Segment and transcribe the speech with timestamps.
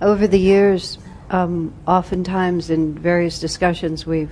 [0.00, 0.96] Over the years,
[1.28, 4.30] um, oftentimes in various discussions, we've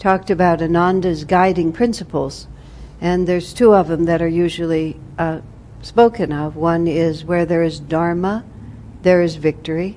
[0.00, 2.48] talked about Ananda's guiding principles,
[3.00, 5.40] and there's two of them that are usually uh,
[5.82, 6.56] spoken of.
[6.56, 8.44] One is where there is Dharma,
[9.02, 9.96] there is victory,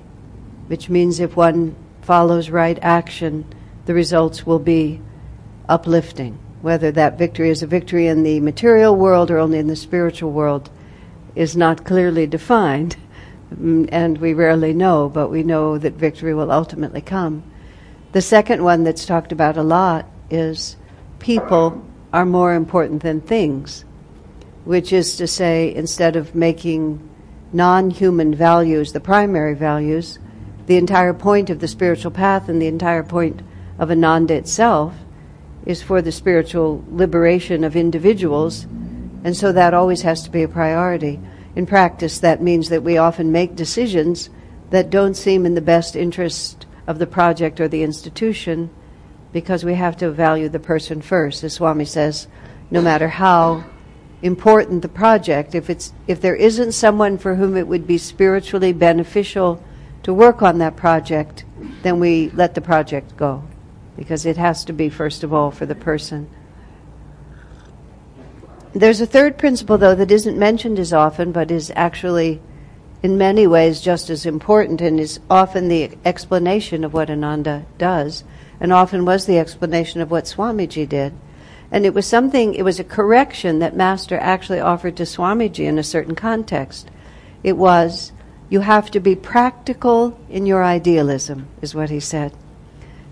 [0.68, 3.44] which means if one follows right action,
[3.86, 5.00] the results will be
[5.68, 6.38] uplifting.
[6.60, 10.30] Whether that victory is a victory in the material world or only in the spiritual
[10.30, 10.70] world
[11.34, 12.96] is not clearly defined,
[13.60, 17.42] Mm, and we rarely know, but we know that victory will ultimately come.
[18.12, 20.76] The second one that's talked about a lot is
[21.18, 23.84] people are more important than things,
[24.64, 27.08] which is to say, instead of making
[27.52, 30.18] non human values the primary values,
[30.66, 33.42] the entire point of the spiritual path and the entire point
[33.78, 34.94] of Ananda itself
[35.66, 38.64] is for the spiritual liberation of individuals,
[39.24, 41.20] and so that always has to be a priority.
[41.54, 44.30] In practice, that means that we often make decisions
[44.70, 48.70] that don't seem in the best interest of the project or the institution
[49.32, 51.44] because we have to value the person first.
[51.44, 52.26] As Swami says,
[52.70, 53.64] no matter how
[54.22, 58.72] important the project, if, it's, if there isn't someone for whom it would be spiritually
[58.72, 59.62] beneficial
[60.04, 61.44] to work on that project,
[61.82, 63.44] then we let the project go
[63.96, 66.28] because it has to be, first of all, for the person.
[68.74, 72.40] There's a third principle, though, that isn't mentioned as often, but is actually,
[73.02, 78.24] in many ways, just as important and is often the explanation of what Ananda does,
[78.60, 81.12] and often was the explanation of what Swamiji did.
[81.70, 85.78] And it was something, it was a correction that Master actually offered to Swamiji in
[85.78, 86.90] a certain context.
[87.42, 88.12] It was,
[88.48, 92.32] you have to be practical in your idealism, is what he said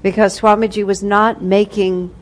[0.03, 2.15] because Swamiji was not making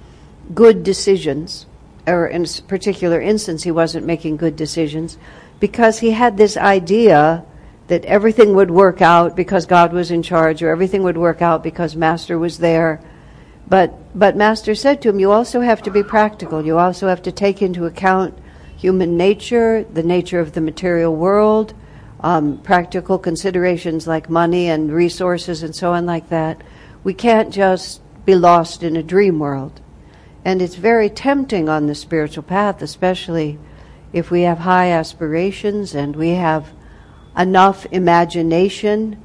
[0.55, 1.67] good decisions,
[2.09, 5.19] or in a particular instance, he wasn't making good decisions,
[5.61, 7.45] because he had this idea
[7.89, 11.63] that everything would work out because God was in charge, or everything would work out
[11.63, 13.01] because Master was there.
[13.67, 16.65] But, but Master said to him, You also have to be practical.
[16.65, 18.39] You also have to take into account
[18.77, 21.75] human nature, the nature of the material world,
[22.21, 26.63] um, practical considerations like money and resources and so on, like that.
[27.05, 29.81] We can't just be lost in a dream world.
[30.49, 33.59] And it's very tempting on the spiritual path, especially
[34.15, 36.73] if we have high aspirations and we have
[37.37, 39.23] enough imagination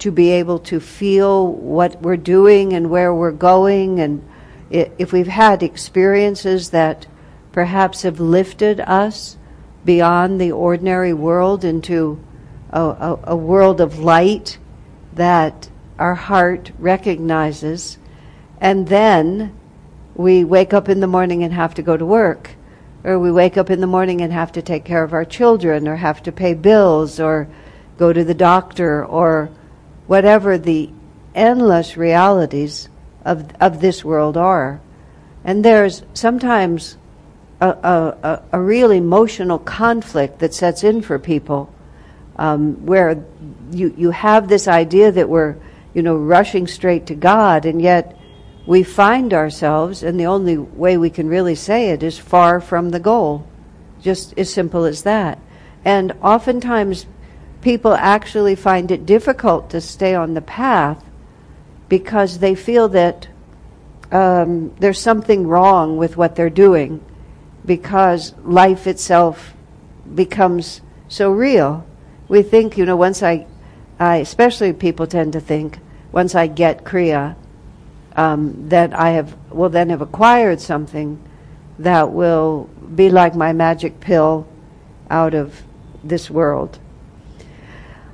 [0.00, 3.98] to be able to feel what we're doing and where we're going.
[3.98, 4.28] And
[4.68, 7.06] if we've had experiences that
[7.50, 9.38] perhaps have lifted us
[9.86, 12.22] beyond the ordinary world into
[12.68, 14.58] a, a, a world of light
[15.14, 17.96] that our heart recognizes,
[18.60, 19.54] and then
[20.18, 22.50] we wake up in the morning and have to go to work,
[23.04, 25.86] or we wake up in the morning and have to take care of our children,
[25.86, 27.48] or have to pay bills, or
[27.96, 29.48] go to the doctor, or
[30.08, 30.90] whatever the
[31.36, 32.88] endless realities
[33.24, 34.80] of, of this world are.
[35.44, 36.98] And there's sometimes
[37.60, 41.72] a, a, a real emotional conflict that sets in for people
[42.36, 43.24] um, where
[43.70, 45.56] you, you have this idea that we're
[45.94, 48.17] you know, rushing straight to God, and yet
[48.68, 52.90] we find ourselves, and the only way we can really say it is far from
[52.90, 53.46] the goal.
[54.02, 55.38] Just as simple as that.
[55.86, 57.06] And oftentimes,
[57.62, 61.02] people actually find it difficult to stay on the path
[61.88, 63.28] because they feel that
[64.12, 67.02] um, there's something wrong with what they're doing
[67.64, 69.54] because life itself
[70.14, 71.86] becomes so real.
[72.28, 73.46] We think, you know, once I,
[73.98, 75.78] I especially people tend to think,
[76.12, 77.34] once I get Kriya,
[78.18, 81.22] um, that I have will then have acquired something
[81.78, 84.44] that will be like my magic pill
[85.08, 85.62] out of
[86.02, 86.80] this world.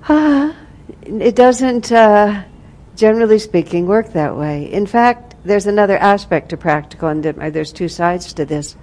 [0.07, 0.55] Ah,
[1.03, 2.45] it doesn't, uh,
[2.95, 4.71] generally speaking, work that way.
[4.71, 8.77] In fact, there's another aspect to practical, and there's two sides to this.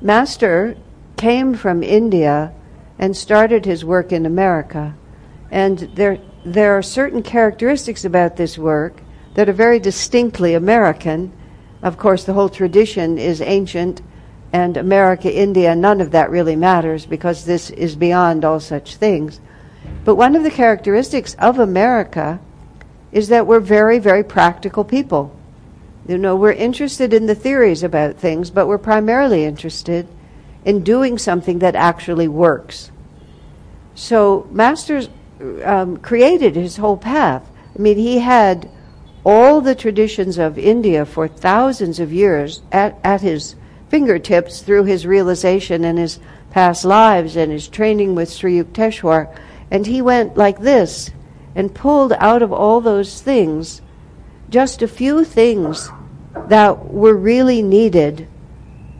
[0.00, 0.76] Master
[1.16, 2.52] came from India
[2.98, 4.96] and started his work in America,
[5.52, 9.00] and there there are certain characteristics about this work
[9.34, 11.32] that are very distinctly American.
[11.82, 14.02] Of course, the whole tradition is ancient,
[14.52, 19.40] and America, India, none of that really matters because this is beyond all such things.
[20.04, 22.38] But one of the characteristics of America
[23.12, 25.34] is that we're very, very practical people.
[26.06, 30.06] You know, we're interested in the theories about things, but we're primarily interested
[30.64, 32.90] in doing something that actually works.
[33.94, 35.08] So, Master's
[35.64, 37.48] um, created his whole path.
[37.76, 38.68] I mean, he had
[39.24, 43.54] all the traditions of India for thousands of years at, at his
[43.88, 46.18] fingertips through his realization and his
[46.50, 49.34] past lives and his training with Sri Yukteswar.
[49.70, 51.10] And he went like this
[51.54, 53.80] and pulled out of all those things
[54.48, 55.88] just a few things
[56.48, 58.28] that were really needed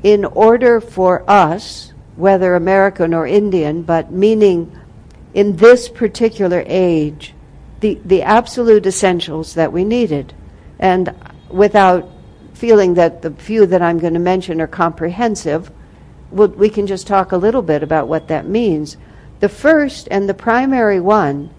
[0.03, 4.79] in order for us, whether American or Indian, but meaning
[5.35, 7.35] in this particular age,
[7.83, 10.33] the, the absolute essentials that we needed.
[10.79, 11.15] And
[11.51, 12.09] without
[12.55, 15.71] feeling that the few that I'm going to mention are comprehensive,
[16.31, 18.97] we'll, we can just talk a little bit about what that means.
[19.41, 21.51] The first and the primary one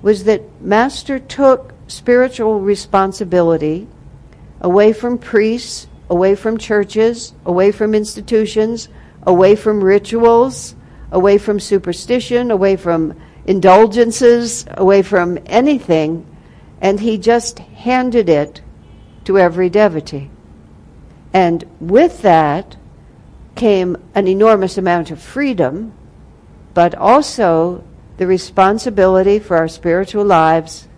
[0.00, 3.86] was that Master took spiritual responsibility
[4.62, 8.88] away from priests, away from churches, away from institutions,
[9.24, 10.74] away from rituals,
[11.12, 13.14] away from superstition, away from
[13.46, 16.26] indulgences, away from anything,
[16.80, 18.62] and he just handed it
[19.24, 20.30] to every devotee.
[21.32, 22.76] And with that
[23.54, 25.92] came an enormous amount of freedom,
[26.74, 27.84] but also
[28.16, 30.88] the responsibility for our spiritual lives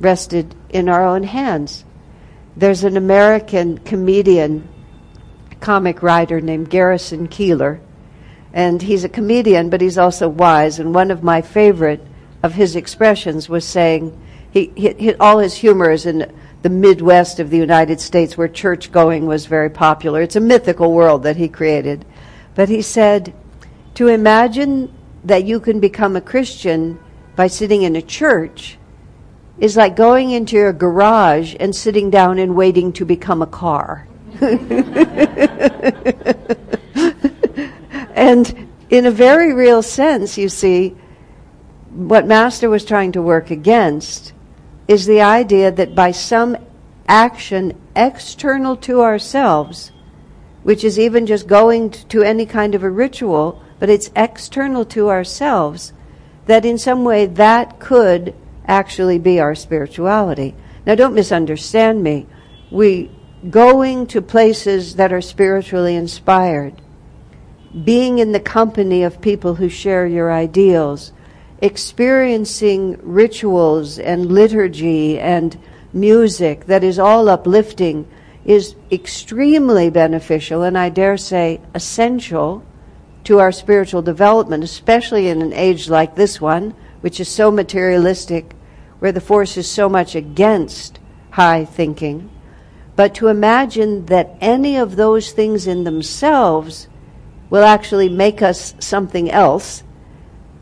[0.00, 1.84] rested in our own hands.
[2.56, 4.68] There's an American comedian,
[5.60, 7.80] comic writer named Garrison Keillor,
[8.52, 10.78] and he's a comedian, but he's also wise.
[10.78, 12.04] And one of my favorite
[12.42, 14.18] of his expressions was saying,
[14.50, 16.32] he, he, all his humor is in
[16.62, 20.22] the Midwest of the United States where church going was very popular.
[20.22, 22.04] It's a mythical world that he created.
[22.54, 23.32] But he said,
[23.94, 24.92] to imagine
[25.24, 26.98] that you can become a Christian
[27.36, 28.76] by sitting in a church
[29.58, 34.08] is like going into your garage and sitting down and waiting to become a car.
[38.30, 40.96] and in a very real sense, you see,
[41.90, 44.32] what Master was trying to work against
[44.86, 46.56] is the idea that by some
[47.08, 49.90] action external to ourselves,
[50.62, 55.10] which is even just going to any kind of a ritual, but it's external to
[55.10, 55.92] ourselves,
[56.46, 58.32] that in some way that could
[58.66, 60.54] actually be our spirituality.
[60.86, 62.28] Now, don't misunderstand me.
[62.70, 63.10] We
[63.48, 66.80] going to places that are spiritually inspired,
[67.84, 71.12] being in the company of people who share your ideals,
[71.62, 75.58] experiencing rituals and liturgy and
[75.92, 78.08] music that is all uplifting
[78.44, 82.64] is extremely beneficial and I dare say essential
[83.24, 88.52] to our spiritual development, especially in an age like this one, which is so materialistic
[88.98, 90.98] where the force is so much against
[91.32, 92.30] high thinking,
[92.96, 96.88] but to imagine that any of those things in themselves
[97.50, 99.82] will actually make us something else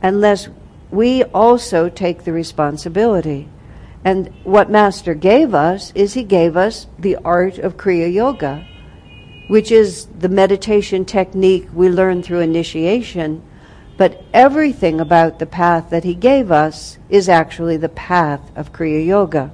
[0.02, 0.49] unless
[0.90, 3.49] we also take the responsibility.
[4.05, 8.67] And what Master gave us is he gave us the art of Kriya Yoga,
[9.49, 13.43] which is the meditation technique we learn through initiation
[13.99, 19.05] but everything about the path that he gave us is actually the path of Kriya
[19.05, 19.50] Yoga.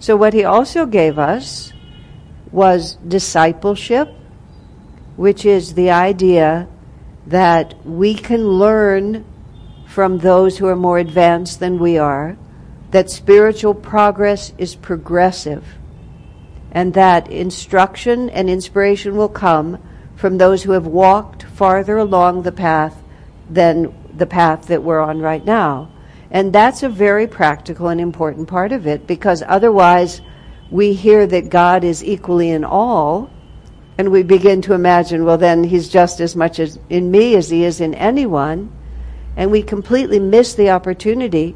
[0.00, 1.72] So what he also gave us
[2.50, 4.12] was discipleship,
[5.16, 6.68] which is the idea
[7.26, 9.24] that we can learn
[9.86, 12.36] from those who are more advanced than we are,
[12.90, 15.64] that spiritual progress is progressive,
[16.70, 19.78] and that instruction and inspiration will come
[20.16, 23.02] from those who have walked farther along the path
[23.50, 25.90] than the path that we're on right now.
[26.30, 30.22] And that's a very practical and important part of it because otherwise
[30.70, 33.30] we hear that God is equally in all
[33.98, 37.50] and we begin to imagine, well, then he's just as much as in me as
[37.50, 38.72] he is in anyone.
[39.36, 41.54] And we completely miss the opportunity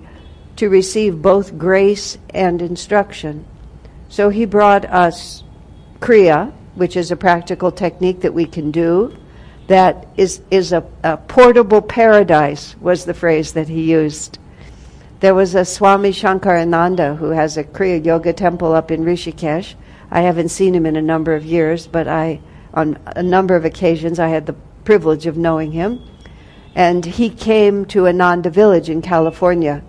[0.57, 3.45] to receive both grace and instruction.
[4.09, 5.43] So he brought us
[6.00, 9.16] Kriya, which is a practical technique that we can do
[9.66, 14.38] that is, is a, a portable paradise, was the phrase that he used.
[15.21, 19.75] There was a Swami Shankarananda who has a Kriya Yoga temple up in Rishikesh.
[20.11, 22.41] I haven't seen him in a number of years, but I,
[22.75, 26.03] on a number of occasions, I had the privilege of knowing him.
[26.75, 29.83] And he came to Ananda village in California.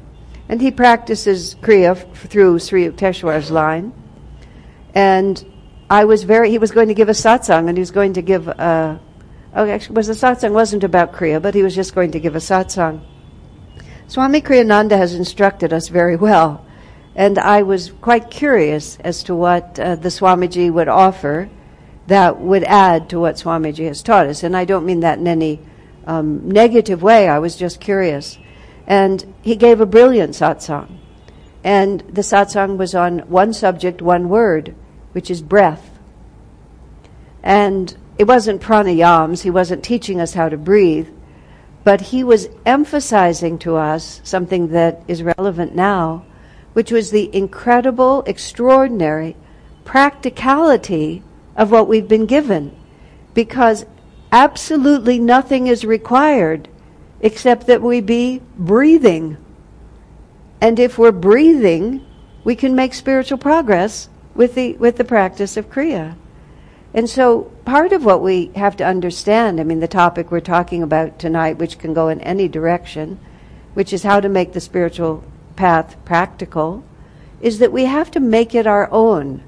[0.49, 3.93] And he practices Kriya f- through Sri Yukteswar's line.
[4.95, 5.45] And
[5.89, 8.21] I was very, he was going to give a satsang, and he was going to
[8.21, 8.99] give a,
[9.57, 12.35] Oh, actually, was the satsang wasn't about Kriya, but he was just going to give
[12.35, 13.01] a satsang.
[14.07, 16.63] Swami Kriyananda has instructed us very well,
[17.17, 21.49] and I was quite curious as to what uh, the Swamiji would offer
[22.05, 24.43] that would add to what Swamiji has taught us.
[24.43, 25.59] And I don't mean that in any
[26.05, 27.27] um, negative way.
[27.27, 28.37] I was just curious.
[28.85, 30.99] And he gave a brilliant satsang.
[31.63, 34.75] And the satsang was on one subject, one word,
[35.13, 35.89] which is breath.
[37.41, 41.09] And it wasn't pranayams, he wasn't teaching us how to breathe,
[41.83, 46.25] But he was emphasizing to us something that is relevant now,
[46.77, 49.35] which was the incredible, extraordinary
[49.83, 51.23] practicality
[51.55, 52.71] of what we've been given.
[53.33, 53.83] Because
[54.31, 56.69] absolutely nothing is required
[57.19, 59.37] except that we be breathing.
[60.61, 62.05] And if we're breathing,
[62.43, 66.15] we can make spiritual progress with the, with the practice of Kriya.
[66.93, 70.83] And so part of what we have to understand, I mean, the topic we're talking
[70.83, 73.19] about tonight, which can go in any direction,
[73.73, 75.23] which is how to make the spiritual
[75.57, 76.83] path practical,
[77.41, 79.43] is that we have to make it our own.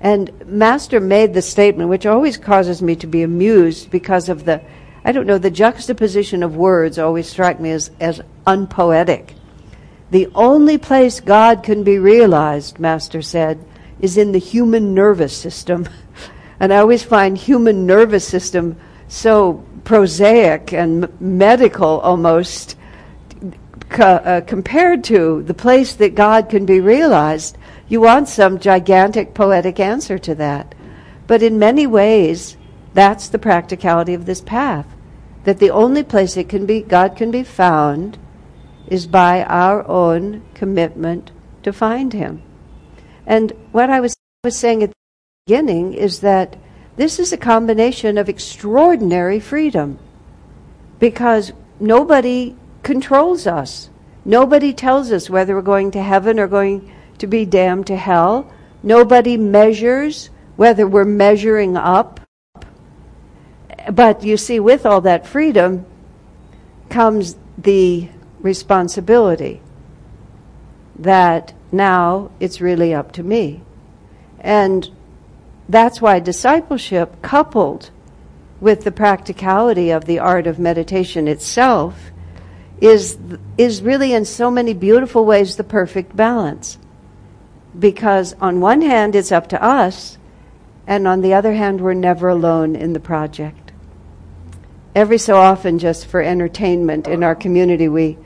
[0.00, 4.60] And Master made the statement, which always causes me to be amused because of the,
[5.04, 9.34] I don't know, the juxtaposition of words always strike me as, as unpoetic.
[10.10, 13.64] The only place God can be realized, Master said,
[14.00, 15.88] is in the human nervous system.
[16.60, 18.76] and I always find human nervous system
[19.08, 22.76] so prosaic and medical almost
[23.88, 27.56] co- uh, compared to the place that God can be realized.
[27.88, 30.74] You want some gigantic poetic answer to that.
[31.26, 32.56] But in many ways,
[32.94, 34.86] that's the practicality of this path.
[35.44, 38.18] That the only place it can be, God can be found
[38.88, 41.30] is by our own commitment
[41.62, 42.42] to find Him.
[43.26, 44.14] And what I was,
[44.44, 44.94] was saying at the
[45.46, 46.56] beginning is that
[46.96, 49.98] this is a combination of extraordinary freedom
[50.98, 53.90] because nobody controls us.
[54.24, 56.88] Nobody tells us whether we're going to heaven or going
[57.18, 58.48] to be damned to hell.
[58.80, 62.20] Nobody measures whether we're measuring up.
[63.90, 65.84] But you see, with all that freedom
[66.88, 69.60] comes the responsibility
[70.96, 73.62] that now it's really up to me.
[74.38, 74.88] And
[75.68, 77.90] that's why discipleship, coupled
[78.60, 82.12] with the practicality of the art of meditation itself,
[82.80, 83.18] is,
[83.56, 86.78] is really in so many beautiful ways the perfect balance.
[87.78, 90.18] Because on one hand, it's up to us,
[90.86, 93.72] and on the other hand, we're never alone in the project.
[94.94, 98.16] Every so often, just for entertainment in our community, we,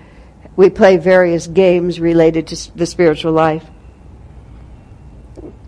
[0.55, 3.67] we play various games related to the spiritual life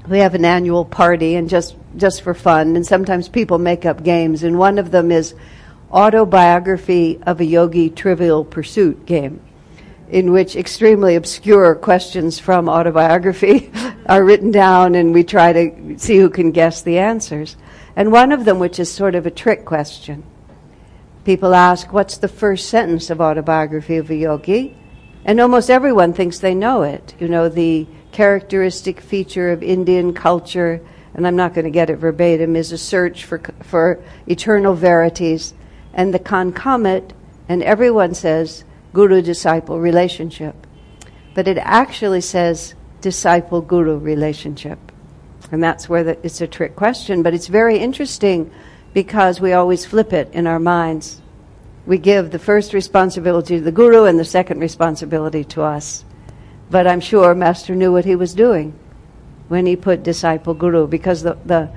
[0.09, 4.03] we have an annual party and just just for fun and sometimes people make up
[4.03, 5.35] games and one of them is
[5.93, 9.41] autobiography of a yogi trivial pursuit game
[10.09, 13.71] in which extremely obscure questions from autobiography
[14.07, 17.57] are written down and we try to see who can guess the answers
[17.97, 20.23] and one of them which is sort of a trick question
[21.25, 24.77] people ask what's the first sentence of autobiography of a yogi
[25.25, 30.81] and almost everyone thinks they know it you know the characteristic feature of Indian culture,
[31.15, 35.55] and I'm not going to get it verbatim, is a search for, for eternal verities.
[35.95, 37.13] And the concomitant,
[37.49, 40.55] and everyone says guru disciple relationship.
[41.35, 44.79] But it actually says disciple guru relationship.
[45.51, 48.51] And that's where the, it's a trick question, but it's very interesting
[48.95, 51.21] because we always flip it in our minds.
[51.87, 56.05] We give the first responsibility to the guru and the second responsibility to us.
[56.71, 58.79] But I'm sure Master knew what he was doing
[59.49, 61.71] when he put disciple guru because the the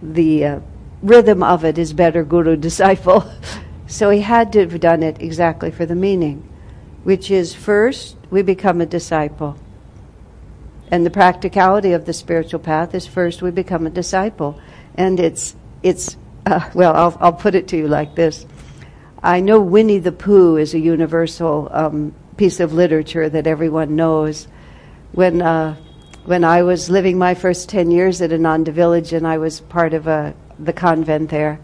[0.00, 0.60] the uh,
[1.02, 3.30] rhythm of it is better guru disciple.
[3.86, 6.48] so he had to have done it exactly for the meaning,
[7.04, 9.58] which is first we become a disciple.
[10.90, 14.58] And the practicality of the spiritual path is first we become a disciple.
[14.94, 18.46] And it's, it's uh, well, I'll, I'll put it to you like this.
[19.22, 24.48] I know Winnie the Pooh is a universal um, piece of literature that everyone knows.
[25.12, 25.76] When uh,
[26.24, 29.92] when I was living my first ten years at Ananda Village, and I was part
[29.92, 31.60] of a, the convent there,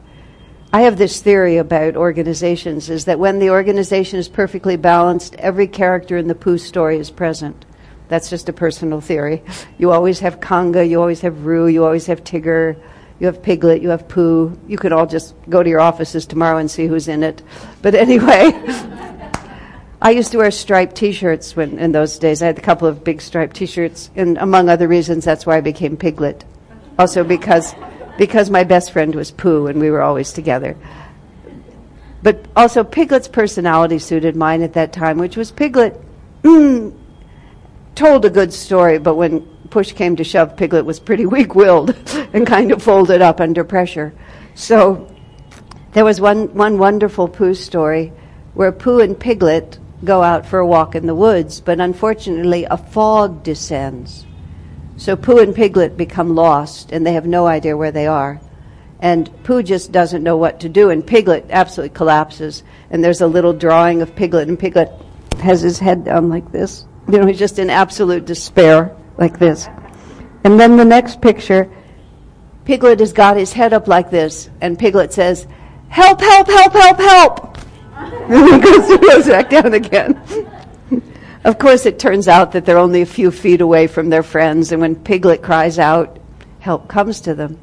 [0.72, 5.68] I have this theory about organizations: is that when the organization is perfectly balanced, every
[5.68, 7.64] character in the Pooh story is present.
[8.08, 9.42] That's just a personal theory.
[9.78, 12.76] You always have Kanga, you always have Roo, you always have Tigger,
[13.18, 14.58] you have Piglet, you have Pooh.
[14.68, 17.42] You could all just go to your offices tomorrow and see who's in it.
[17.82, 18.52] But anyway.
[20.02, 22.42] I used to wear striped T-shirts when, in those days.
[22.42, 25.62] I had a couple of big striped T-shirts, and among other reasons, that's why I
[25.62, 26.44] became Piglet.
[26.98, 27.74] Also because
[28.16, 30.76] because my best friend was Pooh, and we were always together.
[32.22, 36.00] But also, Piglet's personality suited mine at that time, which was Piglet
[36.42, 36.96] mm,
[37.94, 41.90] told a good story, but when push came to shove, Piglet was pretty weak-willed
[42.32, 44.14] and kind of folded up under pressure.
[44.54, 45.12] So
[45.92, 48.12] there was one one wonderful Pooh story
[48.54, 52.76] where Pooh and Piglet go out for a walk in the woods, but unfortunately a
[52.76, 54.26] fog descends.
[54.96, 58.40] So Pooh and Piglet become lost and they have no idea where they are.
[59.00, 62.62] And Pooh just doesn't know what to do, and Piglet absolutely collapses.
[62.90, 64.90] And there's a little drawing of Piglet, and Piglet
[65.40, 66.86] has his head down like this.
[67.08, 69.68] You know, he's just in absolute despair, like this.
[70.44, 71.70] And then the next picture,
[72.64, 75.46] Piglet has got his head up like this, and Piglet says,
[75.88, 77.58] Help, help, help, help, help!
[77.94, 80.18] and he goes, goes back down again.
[81.44, 84.72] Of course, it turns out that they're only a few feet away from their friends,
[84.72, 86.18] and when Piglet cries out,
[86.60, 87.58] help comes to them.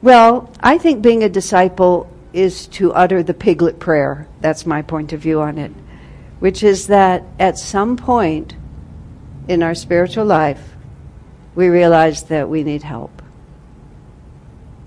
[0.00, 4.28] Well, I think being a disciple is to utter the piglet prayer.
[4.40, 5.72] That's my point of view on it,
[6.38, 8.54] which is that at some point
[9.48, 10.76] in our spiritual life,
[11.54, 13.22] we realize that we need help.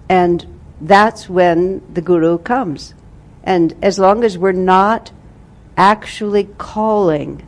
[0.08, 2.94] And that's when the guru comes.
[3.44, 5.12] And as long as we're not
[5.76, 7.46] actually calling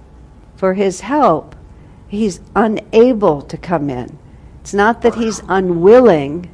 [0.63, 1.57] for his help,
[2.07, 4.17] he's unable to come in.
[4.61, 6.49] It's not that he's unwilling,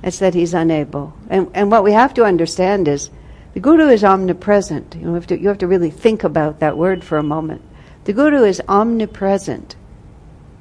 [0.00, 1.12] it's that he's unable.
[1.28, 3.10] And, and what we have to understand is
[3.52, 4.94] the Guru is omnipresent.
[4.94, 7.62] You, have to, you have to really think about that word for a moment.
[8.04, 9.74] The Guru is omnipresent.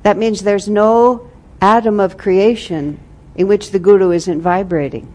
[0.01, 1.29] That means there's no
[1.61, 3.00] atom of creation
[3.35, 5.13] in which the Guru isn't vibrating.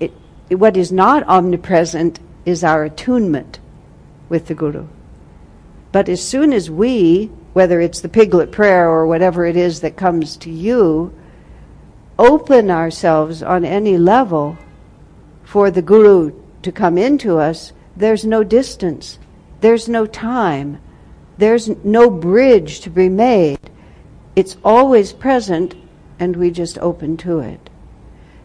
[0.00, 0.12] It,
[0.48, 3.60] it, what is not omnipresent is our attunement
[4.28, 4.88] with the Guru.
[5.92, 9.96] But as soon as we, whether it's the piglet prayer or whatever it is that
[9.96, 11.12] comes to you,
[12.18, 14.56] open ourselves on any level
[15.42, 16.32] for the Guru
[16.62, 19.18] to come into us, there's no distance,
[19.60, 20.80] there's no time,
[21.38, 23.58] there's no bridge to be made.
[24.36, 25.74] It's always present,
[26.18, 27.68] and we just open to it.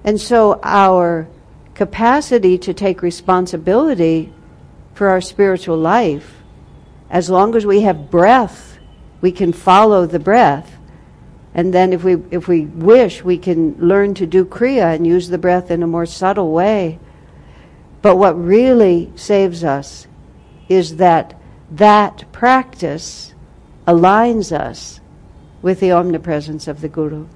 [0.03, 1.27] And so our
[1.73, 4.33] capacity to take responsibility
[4.93, 6.41] for our spiritual life,
[7.15, 8.77] as long as we have breath,
[9.22, 10.75] we can follow the breath
[11.55, 15.29] and then if we, if we wish, we can learn to do Kriya and use
[15.29, 17.00] the breath in a more subtle way.
[18.01, 20.05] But what really saves us
[20.67, 21.39] is that
[21.72, 23.34] that practice
[23.88, 25.00] aligns us
[25.62, 27.27] with the omnipresence of the Guru.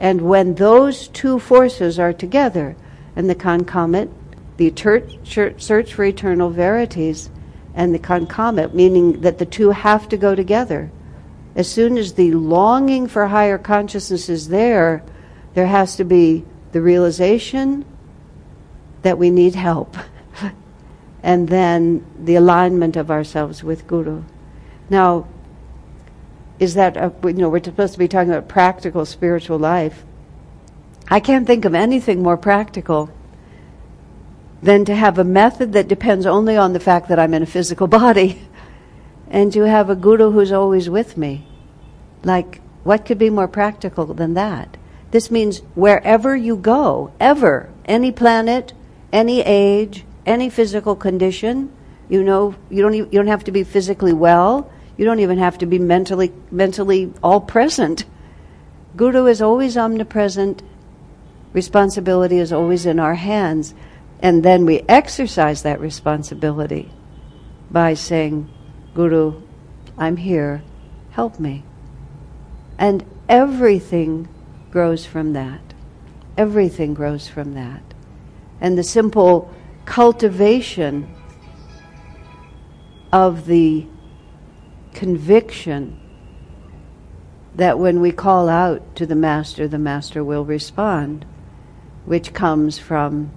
[0.00, 2.74] And when those two forces are together,
[3.14, 4.12] and the concomitant,
[4.56, 4.72] the
[5.58, 7.30] search for eternal verities,
[7.78, 10.90] and the concomitant, meaning that the two have to go together,
[11.54, 15.04] as soon as the longing for higher consciousness is there,
[15.54, 17.84] there has to be the realization
[19.02, 19.96] that we need help.
[21.22, 24.24] and then the alignment of ourselves with Guru.
[24.90, 25.28] Now,
[26.58, 30.04] is that, a, you know, we're supposed to be talking about practical spiritual life.
[31.06, 33.08] I can't think of anything more practical
[34.62, 37.46] than to have a method that depends only on the fact that I'm in a
[37.46, 38.42] physical body
[39.30, 41.46] and to have a guru who's always with me.
[42.24, 44.76] Like, what could be more practical than that?
[45.10, 48.72] This means wherever you go, ever, any planet,
[49.12, 51.72] any age, any physical condition,
[52.08, 54.70] you know, you don't, even, you don't have to be physically well.
[54.96, 58.04] You don't even have to be mentally, mentally all present.
[58.96, 60.62] Guru is always omnipresent.
[61.52, 63.74] Responsibility is always in our hands.
[64.20, 66.90] And then we exercise that responsibility
[67.70, 68.48] by saying,
[68.94, 69.42] Guru,
[69.96, 70.62] I'm here,
[71.10, 71.64] help me.
[72.78, 74.28] And everything
[74.70, 75.60] grows from that.
[76.36, 77.82] Everything grows from that.
[78.60, 79.52] And the simple
[79.84, 81.14] cultivation
[83.12, 83.86] of the
[84.94, 85.98] conviction
[87.54, 91.24] that when we call out to the Master, the Master will respond,
[92.04, 93.32] which comes from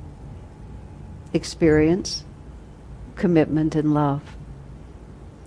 [1.34, 2.24] experience,
[3.15, 4.22] commitment, and love.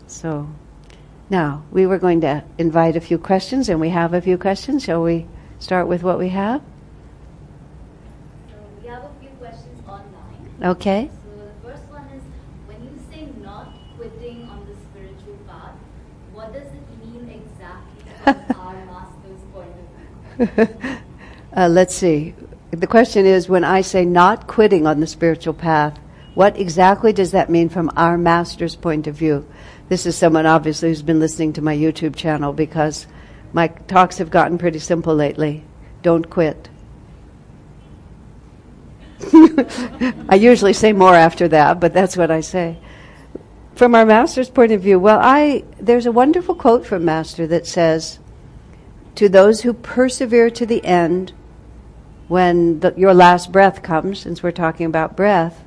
[0.07, 0.49] So.
[1.31, 4.85] Now, we were going to invite a few questions, and we have a few questions.
[4.85, 5.27] Shall we
[5.59, 6.61] start with what we have?
[8.51, 10.55] So we have a few questions online.
[10.63, 11.11] Okay.
[11.11, 12.23] So the first one is
[12.67, 15.73] when you say not quitting on the spiritual path,
[16.35, 19.71] what does it mean exactly from our master's point
[20.39, 20.99] of view?
[21.57, 22.35] uh, let's see.
[22.75, 25.97] The question is when I say not quitting on the spiritual path,
[26.35, 29.47] what exactly does that mean from our master's point of view?
[29.89, 33.07] This is someone obviously who's been listening to my YouTube channel because
[33.53, 35.63] my talks have gotten pretty simple lately.
[36.03, 36.69] Don't quit.
[40.29, 42.79] I usually say more after that, but that's what I say.
[43.77, 47.67] From our master's point of view, well, I there's a wonderful quote from master that
[47.67, 48.19] says,
[49.15, 51.33] "To those who persevere to the end,
[52.35, 55.63] when the, your last breath comes, since we're talking about breath,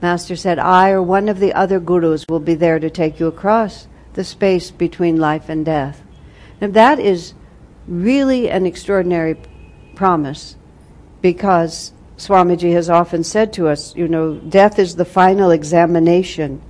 [0.00, 3.26] Master said, I or one of the other gurus will be there to take you
[3.26, 6.02] across the space between life and death.
[6.62, 7.34] And that is
[7.86, 9.36] really an extraordinary
[9.94, 10.56] promise.
[11.20, 16.62] because Swamiji has often said to us, you know, death is the final examination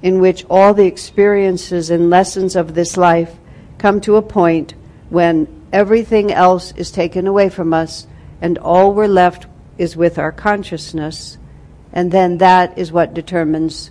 [0.00, 3.36] in which all the experiences and lessons of this life
[3.76, 4.72] come to a point
[5.10, 8.06] when everything else is taken away from us
[8.42, 9.46] and all we're left
[9.78, 11.38] is with our consciousness
[11.92, 13.90] and then that is what determines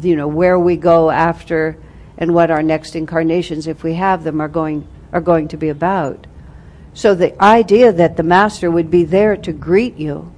[0.00, 1.76] you know where we go after
[2.18, 5.68] and what our next incarnations if we have them are going are going to be
[5.68, 6.26] about
[6.94, 10.32] so the idea that the master would be there to greet you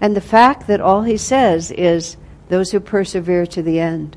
[0.00, 2.16] and the fact that all he says is
[2.48, 4.16] those who persevere to the end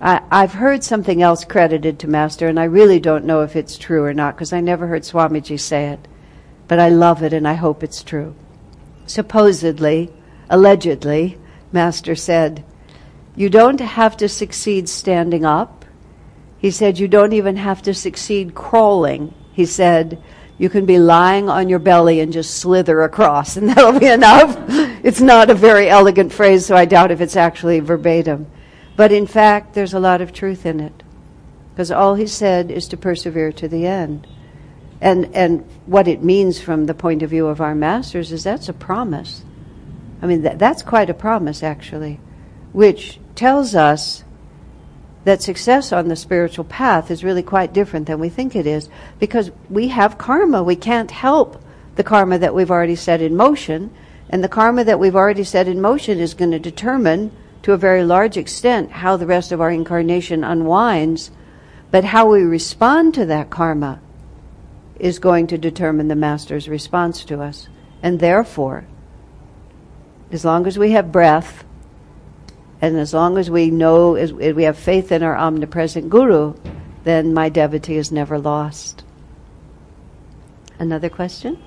[0.00, 3.76] I, have heard something else credited to Master, and I really don't know if it's
[3.76, 6.06] true or not because I never heard Swamiji say it.
[6.68, 8.36] But I love it and I hope it's true.
[9.06, 10.12] Supposedly,
[10.50, 11.38] allegedly,
[11.72, 12.62] Master said,
[13.34, 15.86] You don't have to succeed standing up.
[16.58, 19.34] He said, You don't even have to succeed crawling.
[19.52, 20.22] He said,
[20.58, 24.56] You can be lying on your belly and just slither across, and that'll be enough.
[25.02, 28.46] it's not a very elegant phrase, so I doubt if it's actually verbatim.
[28.94, 31.02] But in fact, there's a lot of truth in it.
[31.72, 34.26] Because all he said is to persevere to the end.
[35.00, 38.68] And, and what it means from the point of view of our masters is that's
[38.68, 39.44] a promise.
[40.20, 42.18] I mean, that, that's quite a promise, actually,
[42.72, 44.24] which tells us
[45.24, 48.88] that success on the spiritual path is really quite different than we think it is
[49.18, 50.62] because we have karma.
[50.62, 51.62] We can't help
[51.94, 53.90] the karma that we've already set in motion.
[54.30, 57.30] And the karma that we've already set in motion is going to determine
[57.62, 61.30] to a very large extent how the rest of our incarnation unwinds,
[61.90, 64.00] but how we respond to that karma
[64.98, 67.68] is going to determine the Master's response to us.
[68.02, 68.86] And therefore,
[70.30, 71.64] as long as we have breath,
[72.80, 76.54] and as long as we know, as we have faith in our omnipresent Guru,
[77.04, 79.02] then my devotee is never lost.
[80.78, 81.60] Another question?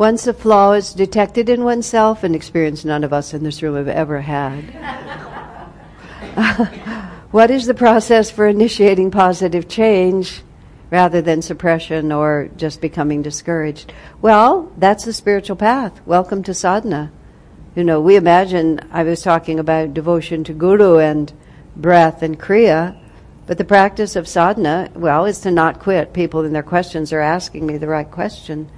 [0.00, 3.76] Once a flaw is detected in oneself, an experience none of us in this room
[3.76, 4.64] have ever had.
[7.30, 10.40] what is the process for initiating positive change
[10.90, 13.92] rather than suppression or just becoming discouraged?
[14.22, 16.00] Well, that's the spiritual path.
[16.06, 17.12] Welcome to sadhana.
[17.76, 21.30] You know, we imagine, I was talking about devotion to Guru and
[21.76, 22.98] breath and Kriya,
[23.46, 26.14] but the practice of sadhana, well, is to not quit.
[26.14, 28.70] People in their questions are asking me the right question.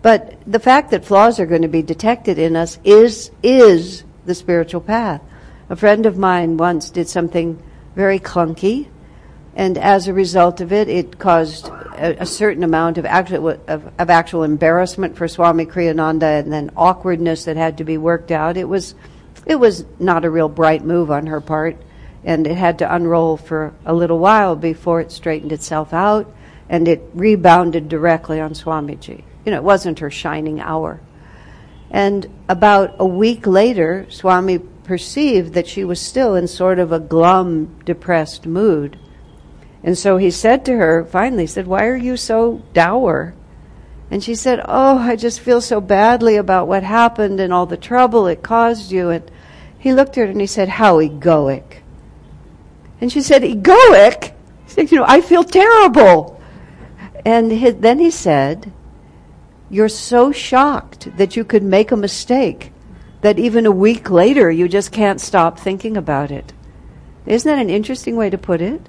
[0.00, 4.34] But the fact that flaws are going to be detected in us is, is the
[4.34, 5.20] spiritual path.
[5.68, 7.62] A friend of mine once did something
[7.94, 8.88] very clunky,
[9.56, 13.92] and as a result of it, it caused a, a certain amount of actual, of,
[13.98, 18.56] of, actual embarrassment for Swami Kriyananda and then awkwardness that had to be worked out.
[18.56, 18.94] It was,
[19.46, 21.76] it was not a real bright move on her part,
[22.22, 26.32] and it had to unroll for a little while before it straightened itself out,
[26.68, 29.24] and it rebounded directly on Swamiji.
[29.48, 31.00] You know, it wasn't her shining hour.
[31.90, 37.00] And about a week later, Swami perceived that she was still in sort of a
[37.00, 38.98] glum, depressed mood.
[39.82, 43.32] And so he said to her, finally, said, Why are you so dour?
[44.10, 47.78] And she said, Oh, I just feel so badly about what happened and all the
[47.78, 49.08] trouble it caused you.
[49.08, 49.30] And
[49.78, 51.78] he looked at her and he said, How egoic.
[53.00, 54.34] And she said, Egoic?
[54.66, 56.38] He said, You know, I feel terrible.
[57.24, 57.50] And
[57.82, 58.74] then he said,
[59.70, 62.72] you're so shocked that you could make a mistake
[63.20, 66.52] that even a week later you just can't stop thinking about it.
[67.26, 68.80] Isn't that an interesting way to put it?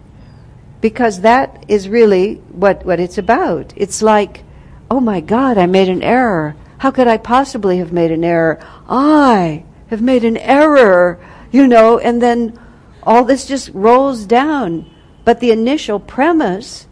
[0.81, 3.73] Because that is really what, what it's about.
[3.75, 4.43] It's like,
[4.89, 6.55] oh my God, I made an error.
[6.77, 8.59] How could I possibly have made an error?
[8.87, 11.19] I have made an error,
[11.51, 12.57] you know, and then
[13.03, 14.89] all this just rolls down.
[15.25, 16.87] But the initial premise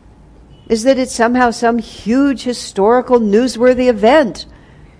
[0.69, 4.45] is that it's somehow some huge historical newsworthy event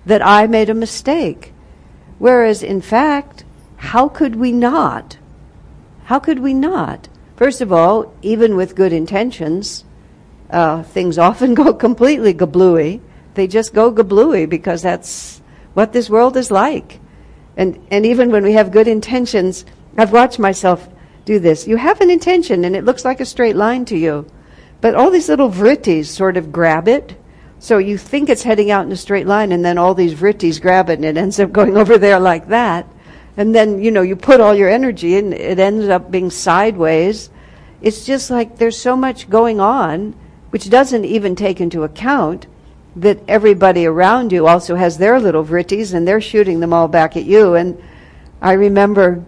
[0.06, 1.54] that I made a mistake.
[2.20, 3.44] Whereas, in fact,
[3.78, 5.18] how could we not?
[6.06, 7.10] How could we not?
[7.36, 9.84] First of all, even with good intentions,
[10.50, 13.02] uh, things often go completely gablooey.
[13.34, 15.42] They just go gablooey because that's
[15.74, 17.00] what this world is like.
[17.58, 19.66] And, and even when we have good intentions,
[19.98, 20.88] I've watched myself
[21.26, 21.68] do this.
[21.68, 24.26] You have an intention and it looks like a straight line to you.
[24.82, 27.16] But all these little vrittis sort of grab it.
[27.60, 30.62] So you think it's heading out in a straight line, and then all these vrittis
[30.62, 32.88] grab it, and it ends up going over there like that.
[33.38, 37.30] And then, you know, you put all your energy and it ends up being sideways.
[37.82, 40.16] It's just like there's so much going on.
[40.50, 42.48] Which doesn't even take into account
[42.96, 47.16] that everybody around you also has their little vrittis and they're shooting them all back
[47.16, 47.54] at you.
[47.54, 47.82] And
[48.42, 49.24] I remember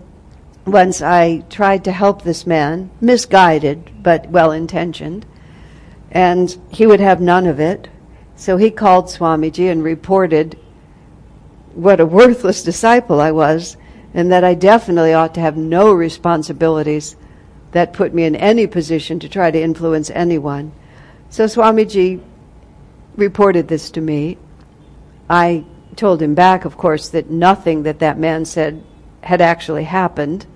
[0.65, 5.25] once I tried to help this man, misguided but well intentioned,
[6.11, 7.89] and he would have none of it.
[8.35, 10.57] So he called Swamiji and reported
[11.73, 13.77] what a worthless disciple I was,
[14.13, 17.15] and that I definitely ought to have no responsibilities
[17.71, 20.71] that put me in any position to try to influence anyone.
[21.29, 22.19] So Swamiji
[23.15, 24.37] reported this to me.
[25.29, 25.63] I
[25.95, 28.83] told him back, of course, that nothing that that man said
[29.21, 30.47] had actually happened.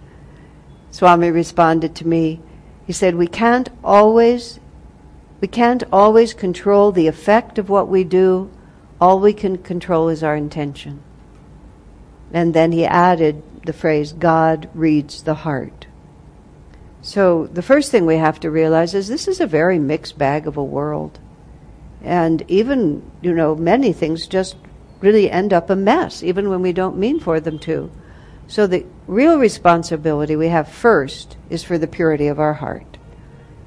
[0.89, 2.39] Swami responded to me.
[2.87, 4.59] He said, "We can't always
[5.43, 8.49] we can't always control the effect of what we do.
[9.01, 11.01] All we can control is our intention."
[12.31, 15.87] And then he added the phrase, God reads the heart.
[17.01, 20.47] So the first thing we have to realize is this is a very mixed bag
[20.47, 21.19] of a world.
[22.01, 24.55] And even, you know, many things just
[25.01, 27.91] really end up a mess, even when we don't mean for them to.
[28.47, 32.92] So the real responsibility we have first is for the purity of our heart.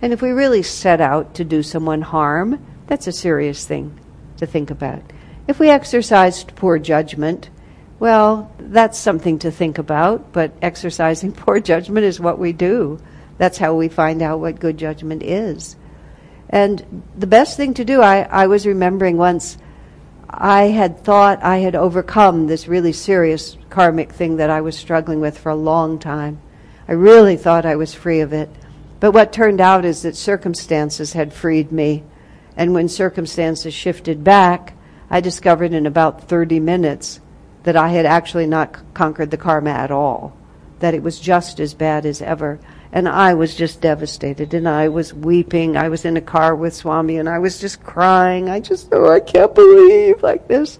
[0.06, 3.98] And if we really set out to do someone harm, that's a serious thing
[4.36, 5.02] to think about.
[5.48, 7.50] If we exercised poor judgment,
[7.98, 13.00] well, that's something to think about, but exercising poor judgment is what we do.
[13.38, 15.74] That's how we find out what good judgment is.
[16.48, 19.58] And the best thing to do, I, I was remembering once,
[20.30, 25.18] I had thought I had overcome this really serious karmic thing that I was struggling
[25.18, 26.40] with for a long time.
[26.86, 28.48] I really thought I was free of it.
[29.00, 32.04] But what turned out is that circumstances had freed me.
[32.56, 34.74] And when circumstances shifted back,
[35.10, 37.20] I discovered in about 30 minutes
[37.64, 40.36] that I had actually not conquered the karma at all,
[40.78, 42.58] that it was just as bad as ever.
[42.92, 45.76] And I was just devastated and I was weeping.
[45.76, 48.48] I was in a car with Swami and I was just crying.
[48.48, 50.78] I just, oh, I can't believe like this.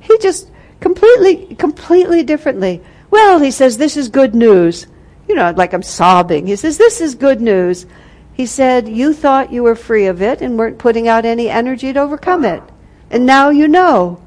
[0.00, 2.82] He just completely, completely differently.
[3.10, 4.86] Well, he says, this is good news.
[5.28, 6.46] You know, like I'm sobbing.
[6.46, 7.86] He says, this is good news.
[8.32, 11.92] He said, you thought you were free of it and weren't putting out any energy
[11.92, 12.62] to overcome it.
[13.10, 14.22] And now you know.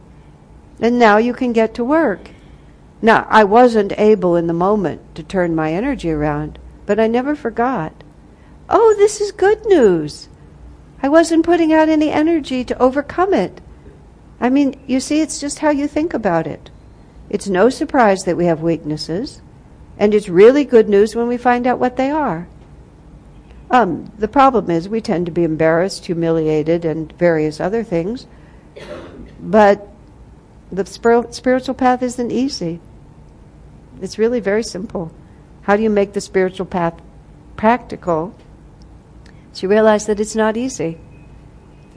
[0.79, 2.31] And now you can get to work.
[3.01, 7.35] Now, I wasn't able in the moment to turn my energy around, but I never
[7.35, 7.93] forgot.
[8.69, 10.27] Oh, this is good news.
[11.01, 13.62] I wasn't putting out any energy to overcome it.
[14.41, 16.69] I mean, you see, it's just how you think about it.
[17.29, 19.41] It's no surprise that we have weaknesses,
[19.99, 22.47] and it's really good news when we find out what they are.
[23.69, 28.25] Um, the problem is we tend to be embarrassed, humiliated, and various other things.
[29.39, 29.88] But
[30.71, 32.79] the spiritual path isn't easy.
[34.01, 35.12] It's really very simple.
[35.63, 36.99] How do you make the spiritual path
[37.57, 38.33] practical?
[39.51, 40.97] So you realize that it's not easy.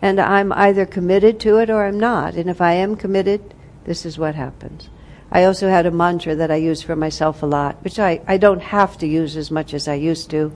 [0.00, 2.34] And I'm either committed to it or I'm not.
[2.34, 4.90] And if I am committed, this is what happens.
[5.35, 8.37] I also had a mantra that I use for myself a lot, which I, I
[8.37, 10.53] don't have to use as much as I used to,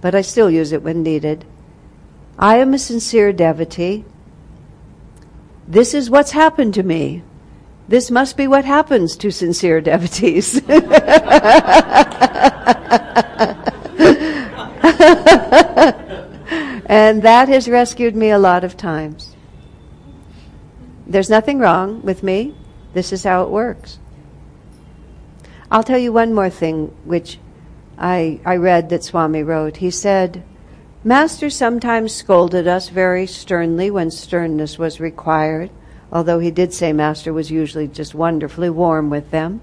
[0.00, 1.44] but I still use it when needed.
[2.36, 4.04] I am a sincere devotee.
[5.68, 7.22] This is what's happened to me.
[7.86, 10.56] This must be what happens to sincere devotees.
[16.86, 19.36] and that has rescued me a lot of times.
[21.06, 22.56] There's nothing wrong with me.
[22.94, 24.00] This is how it works.
[25.70, 27.38] I'll tell you one more thing, which
[27.98, 29.78] I, I read that Swami wrote.
[29.78, 30.42] He said,
[31.04, 35.70] Master sometimes scolded us very sternly when sternness was required
[36.12, 39.60] although he did say Master was usually just wonderfully warm with them.